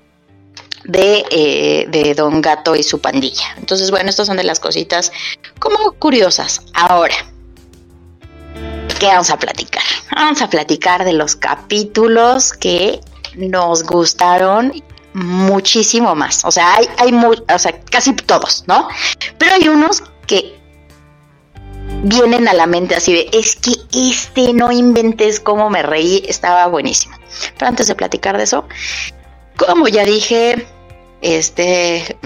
de, 0.86 1.26
eh, 1.30 1.86
de 1.90 2.16
Don 2.16 2.42
Gato 2.42 2.76
y 2.76 2.84
su 2.84 3.00
pandilla. 3.00 3.56
Entonces, 3.58 3.92
bueno, 3.92 4.10
estas 4.10 4.28
son 4.28 4.38
de 4.38 4.44
las 4.44 4.60
cositas 4.60 5.12
como 5.60 5.92
curiosas. 5.94 6.62
Ahora, 6.74 7.16
¿qué 9.00 9.06
vamos 9.06 9.30
a 9.30 9.38
platicar? 9.38 9.84
Vamos 10.16 10.42
a 10.42 10.50
platicar 10.50 11.06
de 11.06 11.14
los 11.14 11.36
capítulos 11.36 12.54
que 12.54 13.02
nos 13.36 13.84
gustaron 13.84 14.74
muchísimo 15.14 16.16
más. 16.16 16.44
O 16.46 16.52
sea, 16.52 16.76
hay, 16.76 16.88
hay 16.98 17.14
o 17.14 17.60
sea, 17.60 17.80
casi 17.92 18.14
todos, 18.14 18.64
¿no? 18.68 18.88
Pero 19.38 19.54
hay 19.54 19.68
unos 19.68 20.04
que 20.30 20.60
vienen 22.04 22.48
a 22.48 22.54
la 22.54 22.68
mente 22.68 22.96
así 22.96 23.14
de, 23.14 23.30
es 23.34 23.56
que 23.56 23.72
este 23.92 24.54
no 24.54 24.72
inventes 24.72 25.40
cómo 25.40 25.70
me 25.70 25.82
reí, 25.82 26.24
estaba 26.28 26.68
buenísimo. 26.68 27.18
Pero 27.58 27.68
antes 27.68 27.88
de 27.88 27.96
platicar 27.96 28.38
de 28.38 28.44
eso, 28.44 28.68
como 29.58 29.88
ya 29.88 30.06
dije, 30.06 30.68
este 31.22 32.18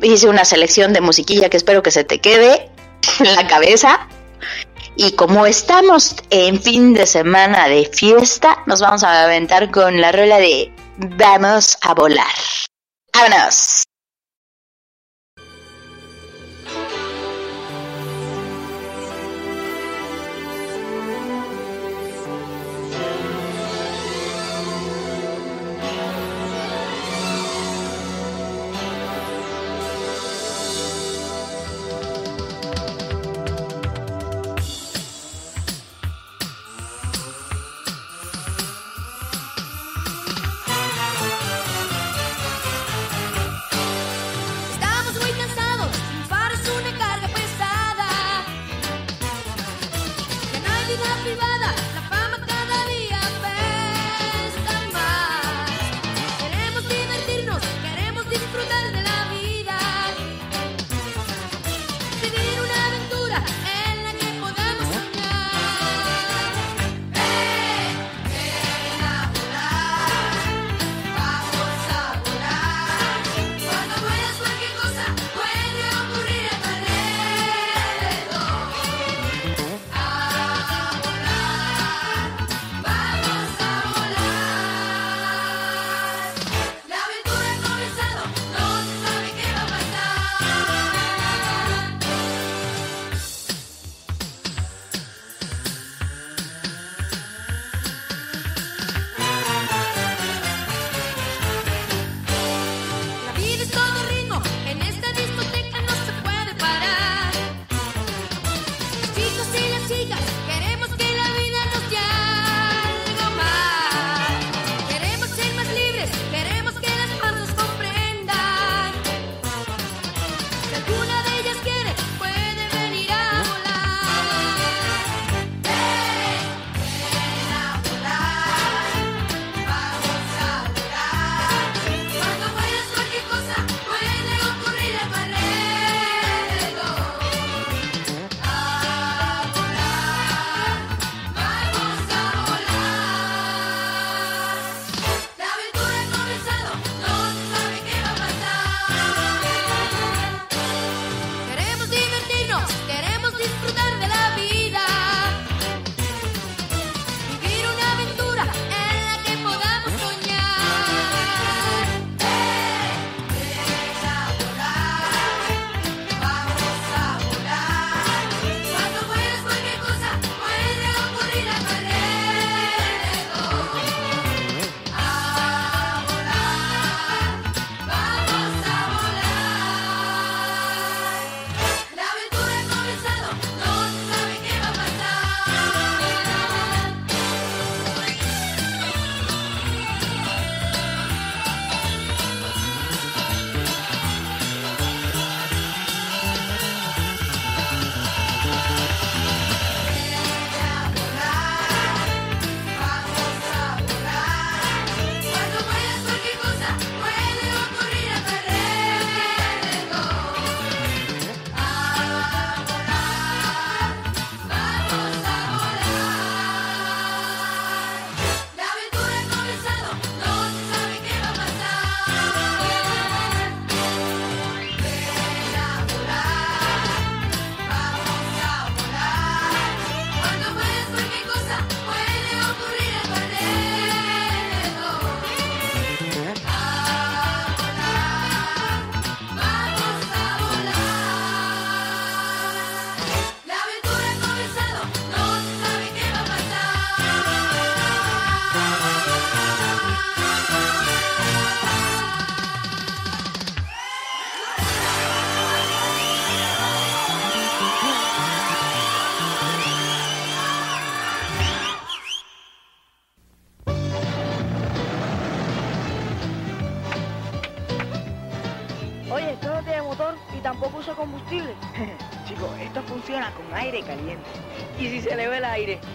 hice 0.00 0.28
una 0.28 0.44
selección 0.44 0.92
de 0.92 1.00
musiquilla 1.00 1.50
que 1.50 1.56
espero 1.56 1.82
que 1.82 1.90
se 1.90 2.04
te 2.04 2.20
quede 2.20 2.70
en 3.18 3.34
la 3.34 3.46
cabeza. 3.46 4.08
Y 4.96 5.12
como 5.12 5.46
estamos 5.46 6.16
en 6.30 6.60
fin 6.60 6.94
de 6.94 7.06
semana 7.06 7.68
de 7.68 7.86
fiesta, 7.92 8.62
nos 8.66 8.80
vamos 8.80 9.02
a 9.02 9.24
aventar 9.24 9.70
con 9.70 10.00
la 10.00 10.12
rola 10.12 10.38
de 10.38 10.72
Vamos 11.16 11.78
a 11.80 11.94
volar. 11.94 12.26
¡Vámonos! 13.14 13.89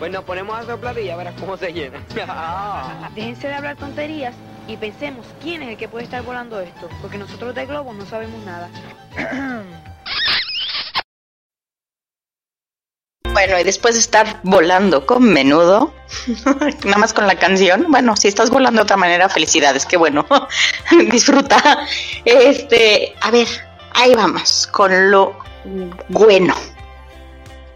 Pues 0.06 0.14
nos 0.14 0.24
ponemos 0.24 0.56
a 0.56 0.64
soplar 0.64 0.96
y 1.00 1.06
ya 1.06 1.16
verás 1.16 1.34
cómo 1.40 1.58
se 1.58 1.74
llena. 1.74 2.00
Déjense 3.16 3.48
de 3.48 3.56
hablar 3.56 3.76
tonterías 3.76 4.36
y 4.68 4.78
pensemos 4.78 5.26
quién 5.42 5.64
es 5.64 5.70
el 5.70 5.78
que 5.78 5.88
puede 5.88 6.04
estar 6.04 6.22
volando 6.22 6.60
esto, 6.60 6.88
porque 7.02 7.18
nosotros 7.18 7.56
de 7.56 7.66
globos 7.66 7.96
no 7.96 8.06
sabemos 8.06 8.40
nada. 8.46 8.70
Bueno, 13.34 13.60
y 13.60 13.64
después 13.64 13.96
de 13.96 14.00
estar 14.00 14.40
volando 14.44 15.06
con 15.06 15.24
menudo, 15.24 15.92
nada 16.86 16.98
más 16.98 17.12
con 17.12 17.28
la 17.28 17.38
canción, 17.38 17.88
bueno, 17.90 18.16
si 18.16 18.30
estás 18.30 18.50
volando 18.50 18.80
de 18.80 18.84
otra 18.84 18.96
manera, 18.96 19.28
felicidades, 19.28 19.86
qué 19.86 19.98
bueno, 19.98 20.26
disfruta. 21.12 21.86
Este, 22.24 23.14
a 23.20 23.32
ver, 23.32 23.48
ahí 23.94 24.16
vamos, 24.16 24.68
con 24.72 25.12
lo 25.12 25.36
bueno. 26.08 26.56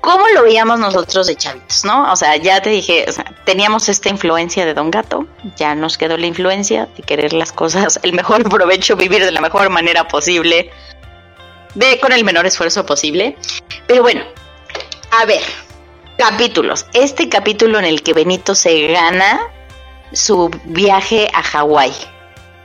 ¿Cómo 0.01 0.25
lo 0.29 0.43
veíamos 0.43 0.79
nosotros 0.79 1.27
de 1.27 1.35
chavitos, 1.35 1.83
no? 1.83 2.11
O 2.11 2.15
sea, 2.15 2.37
ya 2.37 2.61
te 2.61 2.69
dije, 2.69 3.05
o 3.07 3.11
sea, 3.11 3.25
teníamos 3.43 3.89
esta 3.89 4.07
influencia 4.09 4.65
de 4.65 4.73
Don 4.73 4.91
Gato, 4.91 5.27
ya 5.57 5.75
nos 5.75 5.97
quedó 5.97 6.15
la 6.17 6.25
influencia 6.25 6.87
de 6.95 7.03
querer 7.03 7.33
las 7.33 7.51
cosas, 7.51 7.99
el 8.03 8.13
mejor 8.13 8.43
provecho, 8.49 8.95
vivir 8.95 9.25
de 9.25 9.31
la 9.31 9.41
mejor 9.41 9.69
manera 9.69 10.07
posible, 10.07 10.71
de 11.75 11.99
con 11.99 12.13
el 12.13 12.23
menor 12.23 12.45
esfuerzo 12.45 12.85
posible. 12.85 13.35
Pero 13.87 14.01
bueno, 14.01 14.23
a 15.19 15.25
ver, 15.25 15.41
capítulos. 16.17 16.85
Este 16.93 17.27
capítulo 17.27 17.77
en 17.77 17.85
el 17.85 18.01
que 18.01 18.13
Benito 18.13 18.55
se 18.55 18.87
gana 18.87 19.39
su 20.13 20.49
viaje 20.65 21.29
a 21.33 21.43
Hawái, 21.43 21.93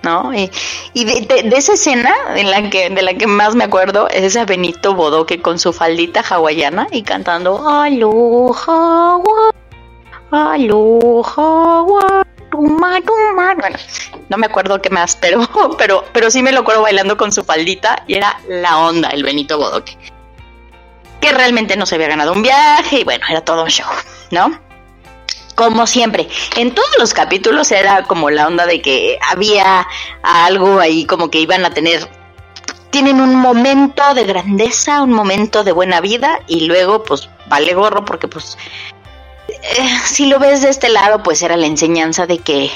¿no? 0.05 0.33
Y, 0.35 0.51
y 0.93 1.05
de, 1.05 1.43
de- 1.43 1.57
esa 1.57 1.73
escena 1.75 2.15
en 2.37 2.51
la 2.51 2.71
que, 2.71 2.91
de 2.91 3.03
la 3.03 3.15
que 3.15 3.27
más 3.27 3.55
me 3.55 3.65
acuerdo 3.65 4.09
es 4.09 4.23
ese 4.25 4.45
Benito 4.45 4.95
Bodoque 4.95 5.41
con 5.43 5.59
su 5.59 5.73
faldita 5.73 6.21
hawaiana 6.29 6.87
y 6.93 7.03
cantando 7.03 7.69
Aloha, 7.69 9.19
Aloha, 10.31 12.23
tuma, 12.51 13.01
tuma. 13.01 13.55
Bueno, 13.55 13.77
no 14.29 14.37
me 14.37 14.47
acuerdo 14.47 14.81
qué 14.83 14.91
más, 14.91 15.17
pero, 15.17 15.41
pero, 15.79 16.05
pero 16.13 16.31
sí 16.31 16.43
me 16.43 16.53
lo 16.53 16.61
acuerdo 16.61 16.83
bailando 16.83 17.17
con 17.17 17.33
su 17.33 17.45
faldita 17.45 18.05
y 18.07 18.15
era 18.15 18.39
la 18.49 18.79
onda 18.79 19.09
el 19.11 19.23
Benito 19.23 19.59
Bodoque. 19.59 19.97
que 21.21 21.33
realmente 21.33 21.77
no 21.77 21.87
se 21.87 21.95
había 21.95 22.09
ganado 22.09 22.33
un 22.33 22.43
viaje 22.43 23.01
y 23.01 23.05
bueno, 23.05 23.25
era 23.29 23.41
todo 23.43 23.63
un 23.65 23.71
show, 23.71 23.87
¿no? 24.31 24.59
Como 25.55 25.87
siempre, 25.87 26.29
en 26.57 26.75
todos 26.75 26.91
los 26.99 27.15
capítulos 27.15 27.71
era 27.71 28.05
como 28.05 28.31
la 28.31 28.47
onda 28.47 28.67
de 28.67 28.83
que 28.83 29.19
había 29.29 29.87
algo 30.23 30.81
ahí 30.81 31.07
como 31.07 31.31
que 31.31 31.39
iban 31.39 31.65
a 31.65 31.71
tener 31.71 32.09
tienen 32.95 33.21
un 33.21 33.35
momento 33.35 34.15
de 34.15 34.23
grandeza, 34.23 35.03
un 35.03 35.13
momento 35.13 35.65
de 35.65 35.73
buena 35.73 36.01
vida 36.01 36.39
y 36.47 36.67
luego 36.67 37.03
pues 37.03 37.29
vale 37.49 37.75
gorro 37.75 38.05
porque 38.05 38.29
pues 38.29 38.57
eh, 39.49 39.99
si 40.05 40.27
lo 40.27 40.39
ves 40.39 40.63
de 40.63 40.69
este 40.69 40.89
lado 40.89 41.21
pues 41.25 41.43
era 41.43 41.57
la 41.57 41.67
enseñanza 41.67 42.27
de 42.27 42.39
que 42.39 42.71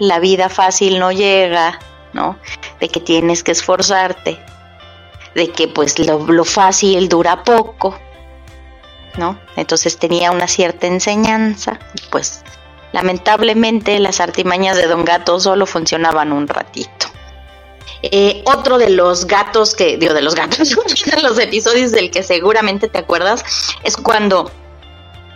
la 0.00 0.18
vida 0.18 0.48
fácil 0.48 0.98
no 0.98 1.12
llega, 1.12 1.78
¿no? 2.12 2.36
De 2.80 2.88
que 2.88 2.98
tienes 2.98 3.44
que 3.44 3.52
esforzarte, 3.52 4.40
de 5.36 5.52
que 5.52 5.68
pues 5.68 6.00
lo, 6.00 6.18
lo 6.26 6.44
fácil 6.44 7.08
dura 7.08 7.44
poco, 7.44 7.96
¿no? 9.16 9.38
Entonces 9.56 9.98
tenía 9.98 10.30
una 10.30 10.48
cierta 10.48 10.86
enseñanza 10.86 11.78
y 11.94 12.02
pues 12.10 12.42
lamentablemente 12.92 13.98
las 13.98 14.20
artimañas 14.20 14.76
de 14.76 14.86
Don 14.86 15.04
Gato 15.04 15.38
solo 15.40 15.66
funcionaban 15.66 16.32
un 16.32 16.48
ratito. 16.48 17.06
Eh, 18.02 18.42
otro 18.46 18.78
de 18.78 18.90
los 18.90 19.26
gatos 19.26 19.74
que, 19.74 19.98
digo, 19.98 20.14
de 20.14 20.22
los 20.22 20.34
gatos, 20.34 20.70
de 21.04 21.22
los 21.22 21.38
episodios 21.38 21.92
del 21.92 22.10
que 22.10 22.22
seguramente 22.22 22.88
te 22.88 22.98
acuerdas, 22.98 23.44
es 23.82 23.96
cuando 23.96 24.50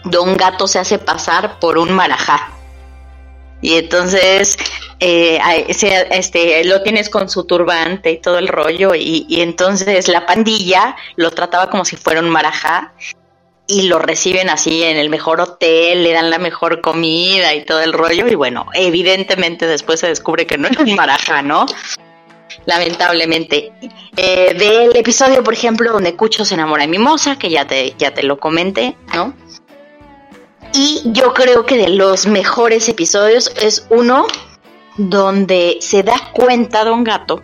Don 0.05 0.37
Gato 0.37 0.66
se 0.66 0.79
hace 0.79 0.99
pasar 0.99 1.59
por 1.59 1.79
un 1.79 1.93
marajá. 1.93 2.51
Y 3.61 3.77
entonces 3.77 4.59
eh, 5.01 5.41
este, 6.11 6.64
lo 6.64 6.83
tienes 6.83 7.09
con 7.09 7.29
su 7.31 7.45
turbante 7.45 8.12
y 8.12 8.20
todo 8.20 8.39
el 8.39 8.49
rollo. 8.49 8.95
Y, 8.95 9.27
y, 9.29 9.41
entonces 9.41 10.09
la 10.09 10.27
pandilla 10.27 10.97
lo 11.16 11.31
trataba 11.31 11.70
como 11.70 11.85
si 11.85 11.97
fuera 11.97 12.20
un 12.20 12.29
marajá. 12.29 12.93
Y 13.67 13.83
lo 13.83 13.99
reciben 13.99 14.51
así 14.51 14.83
en 14.83 14.99
el 14.99 15.09
mejor 15.09 15.41
hotel, 15.41 16.03
le 16.03 16.12
dan 16.12 16.29
la 16.29 16.39
mejor 16.39 16.83
comida 16.83 17.55
y 17.55 17.65
todo 17.65 17.81
el 17.81 17.93
rollo. 17.93 18.27
Y 18.29 18.35
bueno, 18.35 18.67
evidentemente 18.75 19.67
después 19.67 20.01
se 20.01 20.09
descubre 20.09 20.47
que 20.47 20.59
no 20.59 20.69
es 20.69 20.77
un 20.77 20.95
marajá, 20.97 21.43
¿no? 21.43 21.67
lamentablemente. 22.67 23.73
Eh, 24.17 24.55
del 24.55 24.97
episodio, 24.97 25.43
por 25.43 25.55
ejemplo, 25.55 25.93
donde 25.93 26.15
Cucho 26.15 26.45
se 26.45 26.55
enamora 26.55 26.83
de 26.83 26.89
Mimosa, 26.89 27.37
que 27.37 27.51
ya 27.51 27.67
te, 27.67 27.95
ya 27.99 28.15
te 28.15 28.23
lo 28.23 28.39
comenté, 28.39 28.97
¿no? 29.15 29.35
Y 30.73 31.03
yo 31.07 31.35
creo 31.35 31.67
que 31.67 31.77
de 31.77 31.89
los 31.89 32.27
mejores 32.27 32.89
episodios 32.89 33.53
es 33.61 33.87
uno 33.91 34.27
donde 34.97 35.79
se 35.81 36.03
da 36.03 36.31
cuenta 36.33 36.85
Don 36.85 37.05
Gato 37.05 37.43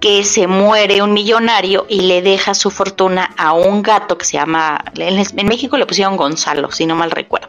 que 0.00 0.24
se 0.24 0.46
muere 0.46 1.02
un 1.02 1.12
millonario 1.12 1.86
y 1.88 2.02
le 2.02 2.22
deja 2.22 2.54
su 2.54 2.70
fortuna 2.70 3.34
a 3.36 3.52
un 3.52 3.82
gato 3.82 4.16
que 4.16 4.24
se 4.24 4.34
llama, 4.34 4.84
en 4.96 5.46
México 5.46 5.76
le 5.76 5.86
pusieron 5.86 6.16
Gonzalo, 6.16 6.70
si 6.70 6.86
no 6.86 6.94
mal 6.94 7.10
recuerdo. 7.10 7.48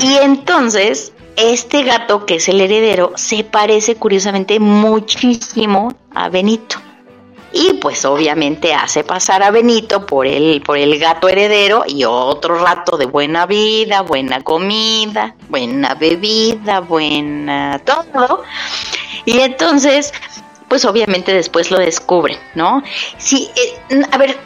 Y 0.00 0.16
entonces 0.18 1.12
este 1.38 1.84
gato, 1.84 2.26
que 2.26 2.36
es 2.36 2.48
el 2.48 2.60
heredero, 2.60 3.12
se 3.14 3.44
parece 3.44 3.94
curiosamente 3.94 4.58
muchísimo 4.58 5.94
a 6.12 6.28
Benito. 6.28 6.78
Y 7.52 7.74
pues 7.74 8.04
obviamente 8.04 8.74
hace 8.74 9.04
pasar 9.04 9.42
a 9.42 9.50
Benito 9.50 10.04
por 10.04 10.26
el, 10.26 10.60
por 10.60 10.76
el 10.76 10.98
gato 10.98 11.28
heredero 11.28 11.84
y 11.86 12.04
otro 12.04 12.58
rato 12.58 12.98
de 12.98 13.06
buena 13.06 13.46
vida, 13.46 14.02
buena 14.02 14.42
comida, 14.42 15.36
buena 15.48 15.94
bebida, 15.94 16.80
buena 16.80 17.80
todo. 17.84 18.42
Y 19.24 19.38
entonces, 19.38 20.12
pues 20.68 20.84
obviamente 20.84 21.32
después 21.32 21.70
lo 21.70 21.78
descubre, 21.78 22.38
¿no? 22.54 22.82
Sí, 23.16 23.50
eh, 23.56 24.02
a 24.10 24.18
ver, 24.18 24.36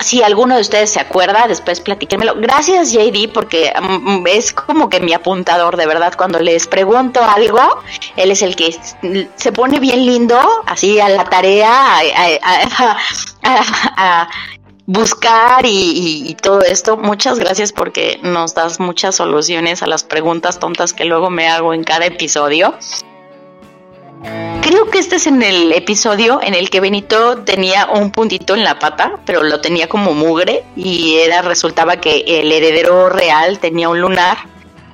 si 0.00 0.22
alguno 0.22 0.54
de 0.54 0.60
ustedes 0.60 0.90
se 0.90 1.00
acuerda, 1.00 1.46
después 1.48 1.80
platíquenmelo. 1.80 2.34
Gracias, 2.36 2.92
JD, 2.92 3.32
porque 3.32 3.72
mm, 3.80 4.26
es 4.26 4.52
como 4.52 4.88
que 4.88 5.00
mi 5.00 5.12
apuntador, 5.12 5.76
de 5.76 5.86
verdad. 5.86 6.14
Cuando 6.16 6.38
les 6.38 6.66
pregunto 6.66 7.20
algo, 7.22 7.60
él 8.16 8.30
es 8.30 8.42
el 8.42 8.56
que 8.56 8.76
se 9.34 9.52
pone 9.52 9.80
bien 9.80 10.06
lindo, 10.06 10.38
así 10.66 11.00
a 11.00 11.08
la 11.08 11.24
tarea, 11.24 12.00
a, 13.42 14.28
buscar 14.86 15.64
y, 15.64 16.34
todo 16.40 16.62
esto. 16.62 16.96
Muchas 16.96 17.38
gracias 17.38 17.72
porque 17.72 18.20
nos 18.22 18.54
das 18.54 18.80
muchas 18.80 19.16
soluciones 19.16 19.82
a 19.82 19.86
las 19.86 20.04
preguntas 20.04 20.58
tontas 20.58 20.94
que 20.94 21.04
luego 21.04 21.28
me 21.28 21.48
hago 21.48 21.74
en 21.74 21.84
cada 21.84 22.06
episodio. 22.06 22.74
Creo 24.78 24.92
que 24.92 25.00
este 25.00 25.16
es 25.16 25.26
en 25.26 25.42
el 25.42 25.72
episodio 25.72 26.38
en 26.40 26.54
el 26.54 26.70
que 26.70 26.78
Benito 26.78 27.38
tenía 27.38 27.88
un 27.92 28.12
puntito 28.12 28.54
en 28.54 28.62
la 28.62 28.78
pata, 28.78 29.18
pero 29.26 29.42
lo 29.42 29.60
tenía 29.60 29.88
como 29.88 30.14
mugre 30.14 30.62
y 30.76 31.16
era 31.16 31.42
resultaba 31.42 31.96
que 31.96 32.20
el 32.28 32.52
heredero 32.52 33.08
real 33.08 33.58
tenía 33.58 33.88
un 33.88 34.00
lunar 34.00 34.38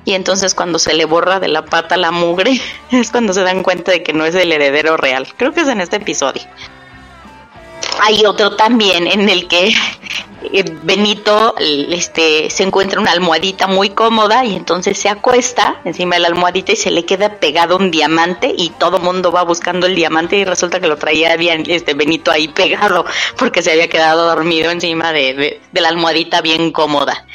y 0.03 0.15
entonces 0.15 0.55
cuando 0.55 0.79
se 0.79 0.95
le 0.95 1.05
borra 1.05 1.39
de 1.39 1.49
la 1.49 1.65
pata 1.65 1.97
la 1.97 2.09
mugre 2.09 2.59
es 2.91 3.11
cuando 3.11 3.31
se 3.31 3.43
dan 3.43 3.61
cuenta 3.61 3.91
de 3.91 4.01
que 4.01 4.11
no 4.11 4.25
es 4.25 4.33
el 4.33 4.51
heredero 4.51 4.97
real. 4.97 5.27
Creo 5.37 5.53
que 5.53 5.61
es 5.61 5.67
en 5.67 5.79
este 5.79 5.97
episodio. 5.97 6.41
Hay 8.01 8.25
otro 8.25 8.55
también 8.55 9.05
en 9.05 9.29
el 9.29 9.47
que 9.47 9.71
Benito 10.83 11.55
este, 11.57 12.49
se 12.49 12.63
encuentra 12.63 12.99
una 12.99 13.11
almohadita 13.11 13.67
muy 13.67 13.89
cómoda 13.89 14.45
y 14.45 14.55
entonces 14.55 14.97
se 14.97 15.09
acuesta 15.09 15.79
encima 15.85 16.15
de 16.15 16.21
la 16.21 16.27
almohadita 16.27 16.73
y 16.73 16.75
se 16.75 16.91
le 16.91 17.05
queda 17.05 17.39
pegado 17.39 17.77
un 17.77 17.91
diamante 17.91 18.53
y 18.55 18.69
todo 18.71 18.99
mundo 18.99 19.31
va 19.31 19.43
buscando 19.43 19.87
el 19.87 19.95
diamante 19.95 20.37
y 20.37 20.45
resulta 20.45 20.79
que 20.79 20.87
lo 20.87 20.97
traía 20.97 21.35
bien 21.37 21.63
este 21.67 21.93
Benito 21.93 22.31
ahí 22.31 22.47
pegado 22.47 23.05
porque 23.37 23.61
se 23.61 23.71
había 23.71 23.87
quedado 23.89 24.25
dormido 24.27 24.71
encima 24.71 25.11
de, 25.11 25.61
de 25.71 25.81
la 25.81 25.89
almohadita 25.89 26.41
bien 26.41 26.71
cómoda. 26.71 27.25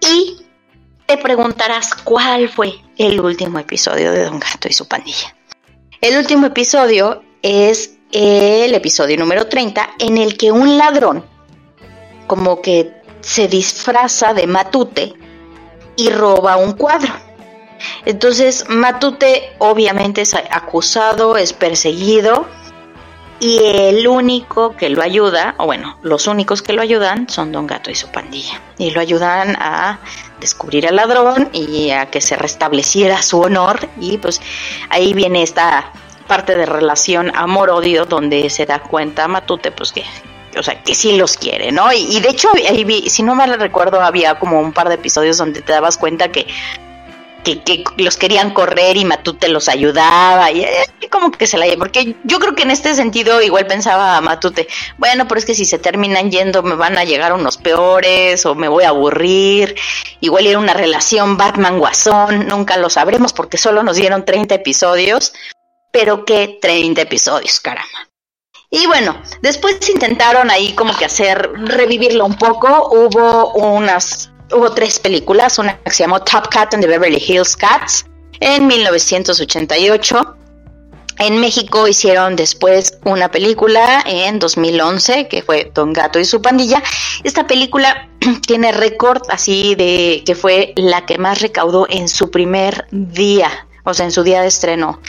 Y 0.00 0.42
te 1.06 1.16
preguntarás 1.18 1.94
cuál 1.94 2.48
fue 2.48 2.74
el 2.96 3.20
último 3.20 3.58
episodio 3.58 4.12
de 4.12 4.24
Don 4.24 4.38
Gato 4.38 4.68
y 4.68 4.72
su 4.72 4.86
pandilla. 4.86 5.34
El 6.00 6.16
último 6.18 6.46
episodio 6.46 7.22
es 7.42 7.96
el 8.12 8.74
episodio 8.74 9.16
número 9.16 9.46
30 9.48 9.94
en 9.98 10.18
el 10.18 10.36
que 10.36 10.52
un 10.52 10.78
ladrón 10.78 11.33
como 12.26 12.60
que 12.60 12.92
se 13.20 13.48
disfraza 13.48 14.34
de 14.34 14.46
Matute 14.46 15.14
y 15.96 16.10
roba 16.10 16.56
un 16.56 16.72
cuadro. 16.72 17.12
Entonces 18.04 18.66
Matute 18.68 19.52
obviamente 19.58 20.22
es 20.22 20.34
acusado, 20.34 21.36
es 21.36 21.52
perseguido 21.52 22.46
y 23.40 23.58
el 23.62 24.06
único 24.06 24.76
que 24.76 24.88
lo 24.88 25.02
ayuda, 25.02 25.54
o 25.58 25.66
bueno, 25.66 25.98
los 26.02 26.26
únicos 26.26 26.62
que 26.62 26.72
lo 26.72 26.82
ayudan 26.82 27.28
son 27.28 27.52
Don 27.52 27.66
Gato 27.66 27.90
y 27.90 27.94
su 27.94 28.08
pandilla. 28.08 28.60
Y 28.78 28.90
lo 28.92 29.00
ayudan 29.00 29.56
a 29.60 29.98
descubrir 30.40 30.86
al 30.86 30.96
ladrón 30.96 31.50
y 31.52 31.90
a 31.90 32.10
que 32.10 32.20
se 32.20 32.36
restableciera 32.36 33.22
su 33.22 33.40
honor 33.40 33.88
y 34.00 34.18
pues 34.18 34.40
ahí 34.90 35.12
viene 35.12 35.42
esta 35.42 35.92
parte 36.26 36.54
de 36.54 36.66
relación 36.66 37.32
amor-odio 37.34 38.06
donde 38.06 38.48
se 38.50 38.66
da 38.66 38.80
cuenta 38.80 39.28
Matute 39.28 39.72
pues 39.72 39.92
que 39.92 40.04
o 40.58 40.62
sea, 40.62 40.82
que 40.82 40.94
sí 40.94 41.16
los 41.16 41.36
quiere, 41.36 41.72
¿no? 41.72 41.92
Y, 41.92 42.20
de 42.20 42.28
hecho, 42.28 42.48
si 43.06 43.22
no 43.22 43.34
mal 43.34 43.58
recuerdo, 43.58 44.00
había 44.00 44.38
como 44.38 44.60
un 44.60 44.72
par 44.72 44.88
de 44.88 44.96
episodios 44.96 45.36
donde 45.36 45.62
te 45.62 45.72
dabas 45.72 45.98
cuenta 45.98 46.30
que, 46.30 46.46
que, 47.44 47.84
los 47.98 48.16
querían 48.16 48.52
correr 48.52 48.96
y 48.96 49.04
Matute 49.04 49.48
los 49.48 49.68
ayudaba, 49.68 50.50
y 50.50 50.62
eh, 50.62 50.86
como 51.10 51.30
que 51.30 51.46
se 51.46 51.58
la 51.58 51.66
porque 51.78 52.16
yo 52.24 52.38
creo 52.38 52.54
que 52.54 52.62
en 52.62 52.70
este 52.70 52.94
sentido 52.94 53.42
igual 53.42 53.66
pensaba 53.66 54.20
Matute, 54.20 54.66
bueno, 54.96 55.28
pero 55.28 55.38
es 55.38 55.44
que 55.44 55.54
si 55.54 55.64
se 55.64 55.78
terminan 55.78 56.30
yendo 56.30 56.62
me 56.62 56.74
van 56.74 56.96
a 56.98 57.04
llegar 57.04 57.32
unos 57.32 57.58
peores 57.58 58.46
o 58.46 58.54
me 58.54 58.68
voy 58.68 58.84
a 58.84 58.88
aburrir, 58.88 59.76
igual 60.20 60.46
era 60.46 60.58
una 60.58 60.74
relación 60.74 61.36
Batman-Guasón, 61.36 62.48
nunca 62.48 62.76
lo 62.78 62.88
sabremos 62.88 63.32
porque 63.32 63.58
solo 63.58 63.82
nos 63.82 63.96
dieron 63.96 64.24
30 64.24 64.54
episodios, 64.54 65.34
pero 65.92 66.24
qué 66.24 66.58
30 66.60 67.02
episodios, 67.02 67.60
caramba. 67.60 68.13
Y 68.74 68.88
bueno, 68.88 69.16
después 69.40 69.88
intentaron 69.88 70.50
ahí 70.50 70.72
como 70.72 70.96
que 70.96 71.04
hacer, 71.04 71.48
revivirlo 71.54 72.26
un 72.26 72.34
poco. 72.34 72.88
Hubo 72.90 73.52
unas, 73.52 74.32
hubo 74.52 74.72
tres 74.72 74.98
películas, 74.98 75.60
una 75.60 75.78
que 75.78 75.92
se 75.92 76.02
llamó 76.02 76.18
Top 76.18 76.48
Cat 76.48 76.74
and 76.74 76.82
the 76.82 76.88
Beverly 76.88 77.22
Hills 77.24 77.54
Cats 77.54 78.04
en 78.40 78.66
1988. 78.66 80.36
En 81.20 81.38
México 81.38 81.86
hicieron 81.86 82.34
después 82.34 82.98
una 83.04 83.30
película 83.30 84.02
en 84.06 84.40
2011 84.40 85.28
que 85.28 85.42
fue 85.42 85.70
Don 85.72 85.92
Gato 85.92 86.18
y 86.18 86.24
su 86.24 86.42
pandilla. 86.42 86.82
Esta 87.22 87.46
película 87.46 88.08
tiene 88.44 88.72
récord 88.72 89.22
así 89.28 89.76
de 89.76 90.24
que 90.26 90.34
fue 90.34 90.72
la 90.74 91.06
que 91.06 91.16
más 91.16 91.40
recaudó 91.40 91.86
en 91.88 92.08
su 92.08 92.28
primer 92.28 92.88
día, 92.90 93.68
o 93.84 93.94
sea, 93.94 94.06
en 94.06 94.10
su 94.10 94.24
día 94.24 94.42
de 94.42 94.48
estreno. 94.48 95.00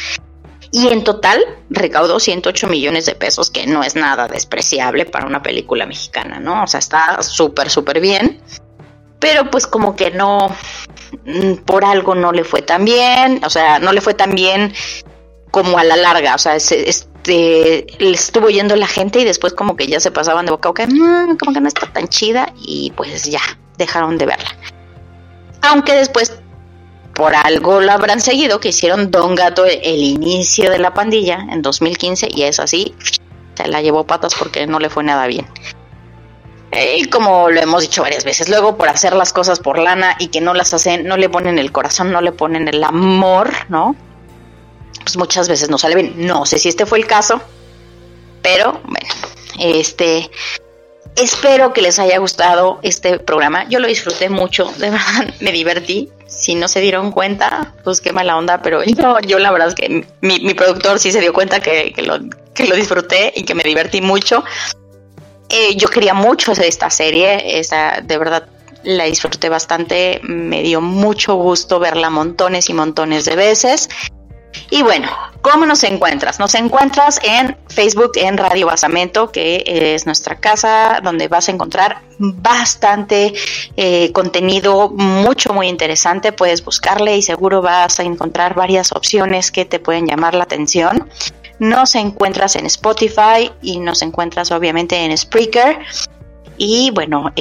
Y 0.75 0.89
en 0.89 1.05
total 1.05 1.41
recaudó 1.69 2.19
108 2.19 2.67
millones 2.67 3.05
de 3.05 3.15
pesos, 3.15 3.49
que 3.49 3.65
no 3.65 3.81
es 3.81 3.95
nada 3.95 4.27
despreciable 4.27 5.05
para 5.05 5.25
una 5.25 5.41
película 5.41 5.85
mexicana, 5.85 6.37
¿no? 6.41 6.63
O 6.63 6.67
sea, 6.67 6.81
está 6.81 7.23
súper, 7.23 7.69
súper 7.69 8.01
bien. 8.01 8.41
Pero 9.19 9.49
pues 9.49 9.67
como 9.67 9.95
que 9.95 10.11
no, 10.11 10.53
mm, 11.23 11.63
por 11.65 11.85
algo 11.85 12.13
no 12.13 12.33
le 12.33 12.43
fue 12.43 12.61
tan 12.61 12.83
bien, 12.83 13.39
o 13.45 13.49
sea, 13.49 13.79
no 13.79 13.93
le 13.93 14.01
fue 14.01 14.15
tan 14.15 14.35
bien 14.35 14.73
como 15.49 15.77
a 15.77 15.85
la 15.85 15.95
larga, 15.95 16.35
o 16.35 16.39
sea, 16.39 16.57
este 16.57 17.87
le 17.97 18.11
estuvo 18.11 18.47
oyendo 18.47 18.75
la 18.75 18.87
gente 18.87 19.21
y 19.21 19.23
después 19.23 19.53
como 19.53 19.77
que 19.77 19.87
ya 19.87 20.01
se 20.01 20.11
pasaban 20.11 20.45
de 20.45 20.51
boca 20.51 20.67
a 20.67 20.71
boca, 20.71 20.87
"Mm, 20.87 21.37
como 21.37 21.53
que 21.53 21.61
no 21.61 21.69
está 21.69 21.87
tan 21.87 22.09
chida 22.09 22.51
y 22.57 22.91
pues 22.97 23.23
ya 23.23 23.39
dejaron 23.77 24.17
de 24.17 24.25
verla. 24.25 24.49
Aunque 25.61 25.93
después 25.93 26.37
por 27.15 27.33
algo 27.33 27.79
lo 27.79 27.91
habrán 27.91 28.19
seguido, 28.21 28.59
que 28.59 28.69
hicieron 28.69 29.09
Don 29.09 29.35
Gato 29.35 29.65
el 29.65 30.03
inicio 30.03 30.69
de 30.69 30.79
la 30.79 30.93
pandilla 30.93 31.47
en 31.49 31.61
2015 31.61 32.27
y 32.29 32.43
es 32.43 32.59
así, 32.59 32.93
se 33.55 33.67
la 33.67 33.81
llevó 33.81 34.05
patas 34.05 34.35
porque 34.35 34.67
no 34.67 34.79
le 34.79 34.89
fue 34.89 35.03
nada 35.03 35.25
bien. 35.25 35.47
Y 36.97 37.05
como 37.05 37.49
lo 37.49 37.61
hemos 37.61 37.83
dicho 37.83 38.01
varias 38.01 38.25
veces, 38.25 38.49
luego 38.49 38.77
por 38.77 38.89
hacer 38.89 39.13
las 39.13 39.31
cosas 39.31 39.59
por 39.59 39.79
lana 39.79 40.17
y 40.19 40.27
que 40.27 40.41
no 40.41 40.53
las 40.53 40.73
hacen, 40.73 41.07
no 41.07 41.15
le 41.15 41.29
ponen 41.29 41.57
el 41.57 41.71
corazón, 41.71 42.11
no 42.11 42.19
le 42.19 42.33
ponen 42.33 42.67
el 42.67 42.83
amor, 42.83 43.49
¿no? 43.69 43.95
Pues 45.01 45.15
muchas 45.15 45.47
veces 45.47 45.69
no 45.69 45.77
sale 45.77 45.95
bien. 45.95 46.13
No 46.17 46.45
sé 46.45 46.59
si 46.59 46.67
este 46.67 46.85
fue 46.85 46.97
el 46.97 47.07
caso, 47.07 47.41
pero 48.41 48.81
bueno, 48.83 49.07
este, 49.57 50.29
espero 51.15 51.71
que 51.71 51.81
les 51.81 51.97
haya 51.97 52.17
gustado 52.17 52.79
este 52.83 53.19
programa. 53.19 53.69
Yo 53.69 53.79
lo 53.79 53.87
disfruté 53.87 54.29
mucho, 54.29 54.65
de 54.77 54.89
verdad, 54.89 55.33
me 55.39 55.53
divertí. 55.53 56.09
Si 56.35 56.55
no 56.55 56.67
se 56.67 56.81
dieron 56.81 57.11
cuenta, 57.11 57.73
pues 57.83 58.01
qué 58.01 58.11
mala 58.11 58.37
onda, 58.37 58.61
pero 58.61 58.83
yo, 58.85 59.19
yo 59.21 59.39
la 59.39 59.51
verdad 59.51 59.69
es 59.69 59.75
que 59.75 60.05
mi, 60.21 60.39
mi 60.39 60.53
productor 60.53 60.99
sí 60.99 61.11
se 61.11 61.21
dio 61.21 61.33
cuenta 61.33 61.59
que, 61.59 61.93
lo, 61.97 62.19
que 62.53 62.65
lo 62.65 62.75
disfruté 62.75 63.33
y 63.35 63.43
que 63.43 63.55
me 63.55 63.63
divertí 63.63 64.01
mucho. 64.01 64.43
Eh, 65.49 65.75
yo 65.75 65.87
quería 65.89 66.13
mucho 66.13 66.51
esta 66.53 66.89
serie, 66.89 67.59
esa, 67.59 68.01
de 68.03 68.17
verdad 68.17 68.47
la 68.83 69.05
disfruté 69.05 69.49
bastante, 69.49 70.19
me 70.23 70.61
dio 70.61 70.79
mucho 70.79 71.35
gusto 71.35 71.79
verla 71.79 72.09
montones 72.09 72.69
y 72.69 72.73
montones 72.73 73.25
de 73.25 73.35
veces. 73.35 73.89
Y 74.69 74.81
bueno, 74.81 75.09
¿cómo 75.41 75.65
nos 75.65 75.83
encuentras? 75.83 76.39
Nos 76.39 76.55
encuentras 76.55 77.19
en 77.23 77.57
Facebook, 77.67 78.11
en 78.15 78.37
Radio 78.37 78.67
Basamento, 78.67 79.31
que 79.31 79.63
es 79.65 80.05
nuestra 80.05 80.35
casa, 80.35 80.99
donde 81.03 81.27
vas 81.27 81.47
a 81.49 81.51
encontrar 81.51 82.01
bastante 82.19 83.33
eh, 83.77 84.11
contenido, 84.11 84.89
mucho, 84.89 85.53
muy 85.53 85.67
interesante. 85.67 86.31
Puedes 86.31 86.63
buscarle 86.63 87.17
y 87.17 87.21
seguro 87.21 87.61
vas 87.61 87.99
a 87.99 88.03
encontrar 88.03 88.55
varias 88.55 88.91
opciones 88.91 89.51
que 89.51 89.65
te 89.65 89.79
pueden 89.79 90.07
llamar 90.07 90.33
la 90.33 90.43
atención. 90.43 91.09
Nos 91.59 91.95
encuentras 91.95 92.55
en 92.55 92.65
Spotify 92.65 93.51
y 93.61 93.79
nos 93.79 94.01
encuentras 94.01 94.51
obviamente 94.51 94.97
en 94.97 95.17
Spreaker. 95.17 95.79
Y 96.57 96.91
bueno, 96.91 97.31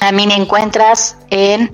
a 0.00 0.12
mí 0.12 0.26
me 0.26 0.34
encuentras 0.34 1.16
en 1.30 1.70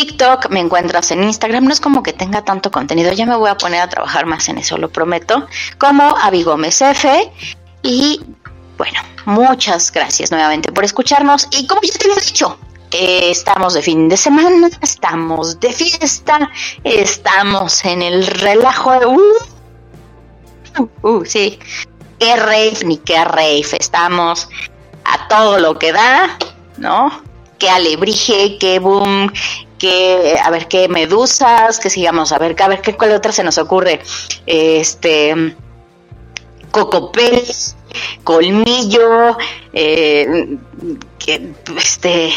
TikTok, 0.00 0.48
me 0.48 0.60
encuentras 0.60 1.10
en 1.10 1.22
Instagram. 1.22 1.64
No 1.64 1.72
es 1.72 1.80
como 1.80 2.02
que 2.02 2.14
tenga 2.14 2.42
tanto 2.42 2.70
contenido. 2.70 3.12
Ya 3.12 3.26
me 3.26 3.36
voy 3.36 3.50
a 3.50 3.56
poner 3.56 3.82
a 3.82 3.88
trabajar 3.88 4.24
más 4.24 4.48
en 4.48 4.56
eso, 4.56 4.78
lo 4.78 4.88
prometo. 4.90 5.46
Como 5.76 6.02
Abigómez 6.02 6.80
F. 6.80 7.30
Y 7.82 8.22
bueno, 8.78 8.98
muchas 9.26 9.92
gracias 9.92 10.30
nuevamente 10.30 10.72
por 10.72 10.84
escucharnos. 10.84 11.48
Y 11.50 11.66
como 11.66 11.82
ya 11.82 11.92
te 11.92 12.10
había 12.10 12.22
dicho, 12.22 12.58
eh, 12.92 13.30
estamos 13.30 13.74
de 13.74 13.82
fin 13.82 14.08
de 14.08 14.16
semana, 14.16 14.70
estamos 14.80 15.60
de 15.60 15.70
fiesta, 15.70 16.50
estamos 16.82 17.84
en 17.84 18.00
el 18.00 18.26
relajo 18.26 18.92
de... 18.98 19.06
Uh, 19.06 19.20
uh, 20.78 21.08
uh, 21.08 21.24
sí. 21.26 21.58
Qué 22.18 22.36
rave 22.36 22.78
ni 22.86 22.96
qué 22.96 23.22
rave. 23.22 23.66
Estamos 23.78 24.48
a 25.04 25.28
todo 25.28 25.58
lo 25.58 25.78
que 25.78 25.92
da, 25.92 26.38
¿no? 26.78 27.22
Qué 27.58 27.68
alebrije, 27.68 28.56
qué 28.58 28.78
boom, 28.78 29.30
que 29.80 30.38
a 30.40 30.50
ver 30.50 30.68
qué 30.68 30.88
medusas, 30.88 31.80
que 31.80 31.88
sigamos 31.88 32.30
a 32.32 32.38
ver, 32.38 32.54
a 32.62 32.68
ver 32.68 32.82
qué 32.82 32.96
cuál 32.96 33.12
otra 33.12 33.32
se 33.32 33.42
nos 33.42 33.56
ocurre. 33.56 34.00
Este 34.46 35.56
cocopel, 36.70 37.42
colmillo, 38.22 39.38
eh, 39.72 40.58
que 41.18 41.52
este 41.78 42.30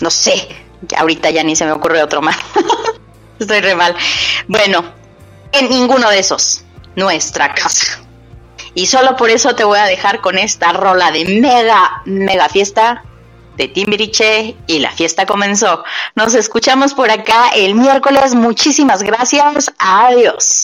no 0.00 0.10
sé, 0.10 0.48
ahorita 0.96 1.30
ya 1.30 1.42
ni 1.42 1.56
se 1.56 1.64
me 1.64 1.72
ocurre 1.72 2.02
otro 2.02 2.20
más. 2.20 2.36
Estoy 3.38 3.60
re 3.60 3.74
mal. 3.74 3.96
Bueno, 4.48 4.84
en 5.52 5.70
ninguno 5.70 6.10
de 6.10 6.18
esos, 6.18 6.62
nuestra 6.94 7.54
casa. 7.54 8.02
Y 8.74 8.86
solo 8.86 9.16
por 9.16 9.30
eso 9.30 9.54
te 9.54 9.64
voy 9.64 9.78
a 9.78 9.84
dejar 9.84 10.20
con 10.20 10.38
esta 10.38 10.72
rola 10.72 11.10
de 11.10 11.24
mega, 11.40 12.02
mega 12.04 12.48
fiesta 12.48 13.04
de 13.56 13.68
Timbiriche 13.68 14.56
y 14.66 14.78
la 14.78 14.90
fiesta 14.90 15.26
comenzó. 15.26 15.84
Nos 16.14 16.34
escuchamos 16.34 16.94
por 16.94 17.10
acá 17.10 17.50
el 17.54 17.74
miércoles. 17.74 18.34
Muchísimas 18.34 19.02
gracias. 19.02 19.72
Adiós. 19.78 20.62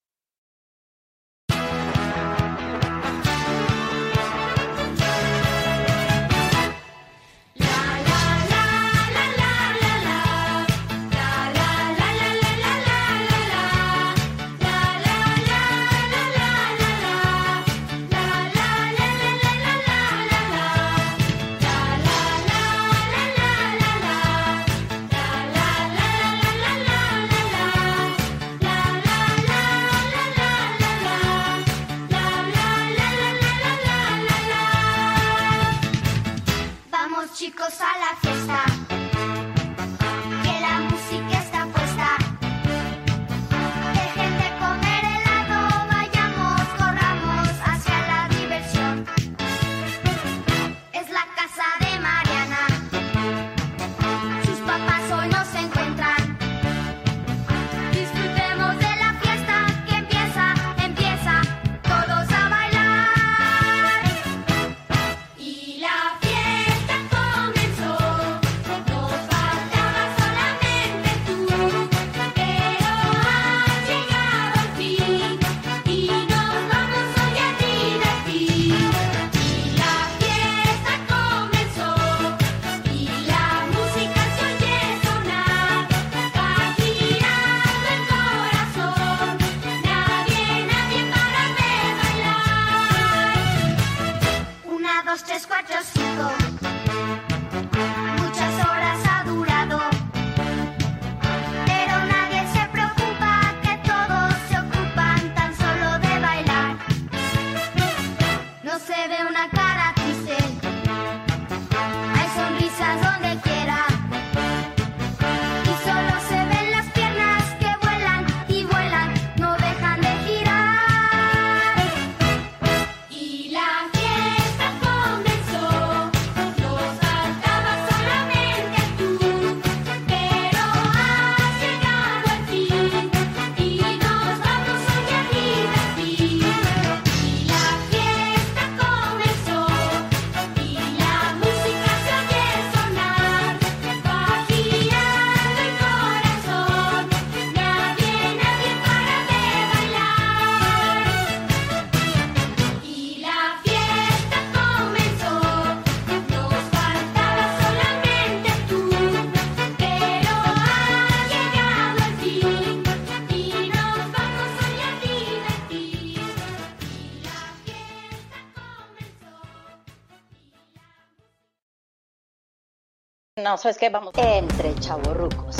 No, 173.49 173.57
¿sabes 173.57 173.79
qué? 173.79 173.89
Vamos. 173.89 174.13
Entre 174.15 174.75
chavorrucos. 174.75 175.57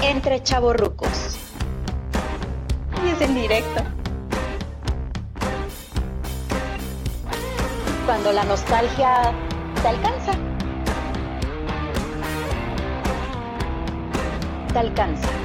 Entre 0.00 0.40
chavorrucos. 0.44 1.36
Y 3.04 3.08
es 3.08 3.20
en 3.20 3.34
directo. 3.34 3.82
Cuando 8.06 8.30
la 8.30 8.44
nostalgia 8.44 9.34
te 9.82 9.88
alcanza. 9.88 10.32
Te 14.72 14.78
alcanza. 14.78 15.41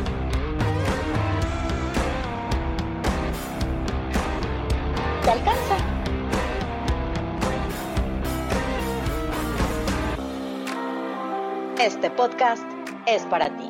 Te 5.27 5.31
alcanza. 5.31 5.77
Este 11.81 12.09
podcast 12.11 12.63
es 13.05 13.25
para 13.25 13.49
ti. 13.57 13.66